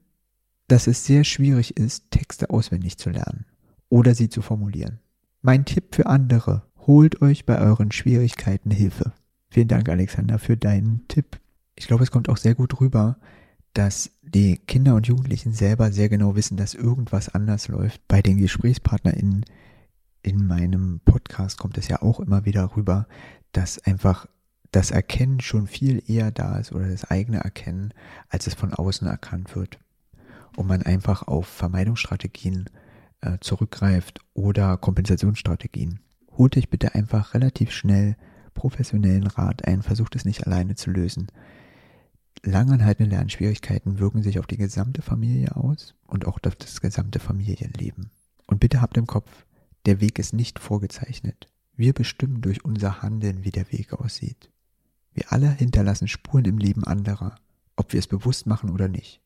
dass 0.73 0.88
es 0.88 1.05
sehr 1.05 1.23
schwierig 1.23 1.77
ist, 1.77 2.09
Texte 2.09 2.49
auswendig 2.49 2.97
zu 2.97 3.12
lernen 3.12 3.45
oder 3.89 4.15
sie 4.15 4.27
zu 4.27 4.41
formulieren. 4.41 4.97
Mein 5.43 5.65
Tipp 5.65 5.93
für 5.93 6.07
andere, 6.07 6.63
holt 6.88 7.21
euch 7.21 7.45
bei 7.45 7.62
euren 7.62 7.91
Schwierigkeiten 7.91 8.71
Hilfe. 8.71 9.13
Vielen 9.51 9.67
Dank, 9.67 9.88
Alexander, 9.88 10.39
für 10.39 10.57
deinen 10.57 11.07
Tipp. 11.07 11.39
Ich 11.75 11.86
glaube, 11.86 12.01
es 12.03 12.09
kommt 12.09 12.27
auch 12.27 12.38
sehr 12.38 12.55
gut 12.55 12.81
rüber, 12.81 13.17
dass 13.73 14.09
die 14.23 14.57
Kinder 14.57 14.95
und 14.95 15.05
Jugendlichen 15.05 15.53
selber 15.53 15.91
sehr 15.91 16.09
genau 16.09 16.36
wissen, 16.36 16.57
dass 16.57 16.73
irgendwas 16.73 17.29
anders 17.29 17.67
läuft. 17.67 18.01
Bei 18.07 18.23
den 18.23 18.39
GesprächspartnerInnen 18.39 19.45
in 20.23 20.47
meinem 20.47 21.01
Podcast 21.05 21.59
kommt 21.59 21.77
es 21.77 21.88
ja 21.88 22.01
auch 22.01 22.19
immer 22.19 22.45
wieder 22.45 22.75
rüber, 22.75 23.07
dass 23.51 23.77
einfach 23.77 24.25
das 24.71 24.89
Erkennen 24.89 25.39
schon 25.39 25.67
viel 25.67 26.01
eher 26.07 26.31
da 26.31 26.57
ist 26.57 26.71
oder 26.71 26.89
das 26.89 27.12
eigene 27.12 27.41
Erkennen, 27.41 27.93
als 28.29 28.47
es 28.47 28.55
von 28.55 28.73
außen 28.73 29.07
erkannt 29.07 29.55
wird 29.55 29.77
und 30.56 30.68
man 30.68 30.82
einfach 30.82 31.28
auf 31.28 31.48
Vermeidungsstrategien 31.48 32.70
äh, 33.22 33.38
zurückgreift 33.39 34.20
oder 34.34 34.78
Kompensationsstrategien. 34.78 36.00
Holt 36.38 36.58
euch 36.58 36.70
bitte 36.70 36.96
einfach 36.96 37.34
relativ 37.34 37.72
schnell 37.72 38.16
professionellen 38.54 39.28
Rat 39.28 39.68
ein, 39.68 39.82
versucht 39.82 40.16
es 40.16 40.26
nicht 40.26 40.46
alleine 40.46 40.76
zu 40.76 40.92
lösen. 40.92 41.28
Langanhaltende 42.44 43.16
Lernschwierigkeiten 43.16 44.00
wirken 44.00 44.22
sich 44.22 44.39
auf 44.39 44.48
die 44.48 44.58
gesamte 44.58 45.02
Familie 45.02 45.56
aus 45.56 45.96
und 46.08 46.26
auch 46.28 46.39
auf 46.44 46.56
das 46.56 46.82
gesamte 46.82 47.20
Familienleben. 47.20 48.10
Und 48.48 48.60
bitte 48.60 48.82
habt 48.82 48.98
im 48.98 49.08
Kopf, 49.08 49.46
der 49.86 50.02
Weg 50.02 50.20
ist 50.20 50.34
nicht 50.34 50.60
vorgezeichnet. 50.60 51.48
Wir 51.76 51.94
bestimmen 51.94 52.42
durch 52.42 52.63
unser 52.66 53.02
Handeln, 53.02 53.44
wie 53.44 53.52
der 53.52 53.72
Weg 53.72 53.94
aussieht. 53.94 54.52
Wir 55.13 55.32
alle 55.32 55.50
hinterlassen 55.50 56.08
Spuren 56.08 56.46
im 56.46 56.58
Leben 56.58 56.84
anderer, 56.84 57.36
ob 57.76 57.94
wir 57.94 58.00
es 58.00 58.08
bewusst 58.08 58.46
machen 58.46 58.70
oder 58.70 58.88
nicht. 58.88 59.22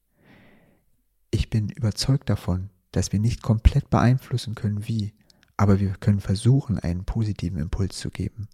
Ich 1.31 1.49
bin 1.49 1.69
überzeugt 1.69 2.29
davon, 2.29 2.69
dass 2.91 3.11
wir 3.11 3.19
nicht 3.19 3.41
komplett 3.41 3.89
beeinflussen 3.89 4.55
können, 4.55 4.87
wie, 4.87 5.13
aber 5.57 5.79
wir 5.79 5.91
können 5.91 6.21
versuchen, 6.21 6.79
einen 6.79 7.03
positiven 7.03 7.59
Impuls 7.59 7.97
zu 7.97 8.09
geben. 8.09 8.47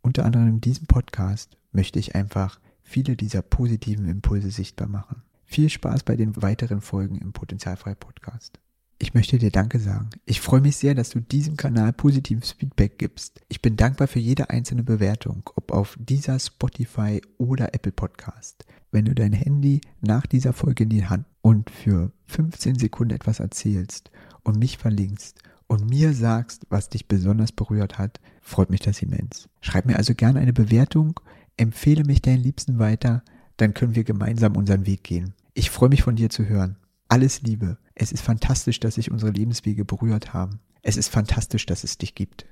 Unter 0.00 0.24
anderem 0.24 0.48
in 0.48 0.60
diesem 0.60 0.86
Podcast 0.86 1.56
möchte 1.72 1.98
ich 1.98 2.14
einfach 2.14 2.60
viele 2.82 3.16
dieser 3.16 3.42
positiven 3.42 4.08
Impulse 4.08 4.50
sichtbar 4.50 4.88
machen. 4.88 5.22
Viel 5.44 5.68
Spaß 5.68 6.04
bei 6.04 6.16
den 6.16 6.40
weiteren 6.40 6.80
Folgen 6.80 7.16
im 7.16 7.32
Potenzialfrei 7.32 7.94
Podcast. 7.94 8.60
Ich 9.02 9.14
möchte 9.14 9.38
dir 9.38 9.50
Danke 9.50 9.78
sagen. 9.78 10.10
Ich 10.26 10.42
freue 10.42 10.60
mich 10.60 10.76
sehr, 10.76 10.94
dass 10.94 11.08
du 11.08 11.20
diesem 11.20 11.56
Kanal 11.56 11.94
positives 11.94 12.52
Feedback 12.52 12.98
gibst. 12.98 13.40
Ich 13.48 13.62
bin 13.62 13.74
dankbar 13.74 14.08
für 14.08 14.18
jede 14.18 14.50
einzelne 14.50 14.82
Bewertung, 14.82 15.42
ob 15.56 15.72
auf 15.72 15.96
dieser 15.98 16.38
Spotify 16.38 17.22
oder 17.38 17.74
Apple 17.74 17.92
Podcast. 17.92 18.66
Wenn 18.92 19.06
du 19.06 19.14
dein 19.14 19.32
Handy 19.32 19.80
nach 20.02 20.26
dieser 20.26 20.52
Folge 20.52 20.82
in 20.84 20.90
die 20.90 21.06
Hand 21.06 21.24
und 21.40 21.70
für 21.70 22.12
15 22.26 22.78
Sekunden 22.78 23.14
etwas 23.14 23.40
erzählst 23.40 24.10
und 24.42 24.58
mich 24.58 24.76
verlinkst 24.76 25.38
und 25.66 25.88
mir 25.88 26.12
sagst, 26.12 26.66
was 26.68 26.90
dich 26.90 27.08
besonders 27.08 27.52
berührt 27.52 27.96
hat, 27.96 28.20
freut 28.42 28.68
mich 28.68 28.80
das 28.80 29.00
immens. 29.00 29.48
Schreib 29.62 29.86
mir 29.86 29.96
also 29.96 30.14
gerne 30.14 30.40
eine 30.40 30.52
Bewertung, 30.52 31.18
empfehle 31.56 32.04
mich 32.04 32.20
deinen 32.20 32.42
Liebsten 32.42 32.78
weiter, 32.78 33.24
dann 33.56 33.72
können 33.72 33.94
wir 33.94 34.04
gemeinsam 34.04 34.56
unseren 34.56 34.84
Weg 34.84 35.04
gehen. 35.04 35.32
Ich 35.54 35.70
freue 35.70 35.88
mich 35.88 36.02
von 36.02 36.16
dir 36.16 36.28
zu 36.28 36.44
hören. 36.44 36.76
Alles 37.08 37.42
Liebe. 37.42 37.78
Es 38.02 38.12
ist 38.12 38.22
fantastisch, 38.22 38.80
dass 38.80 38.94
sich 38.94 39.10
unsere 39.10 39.30
Lebenswege 39.30 39.84
berührt 39.84 40.32
haben. 40.32 40.60
Es 40.80 40.96
ist 40.96 41.08
fantastisch, 41.08 41.66
dass 41.66 41.84
es 41.84 41.98
dich 41.98 42.14
gibt. 42.14 42.46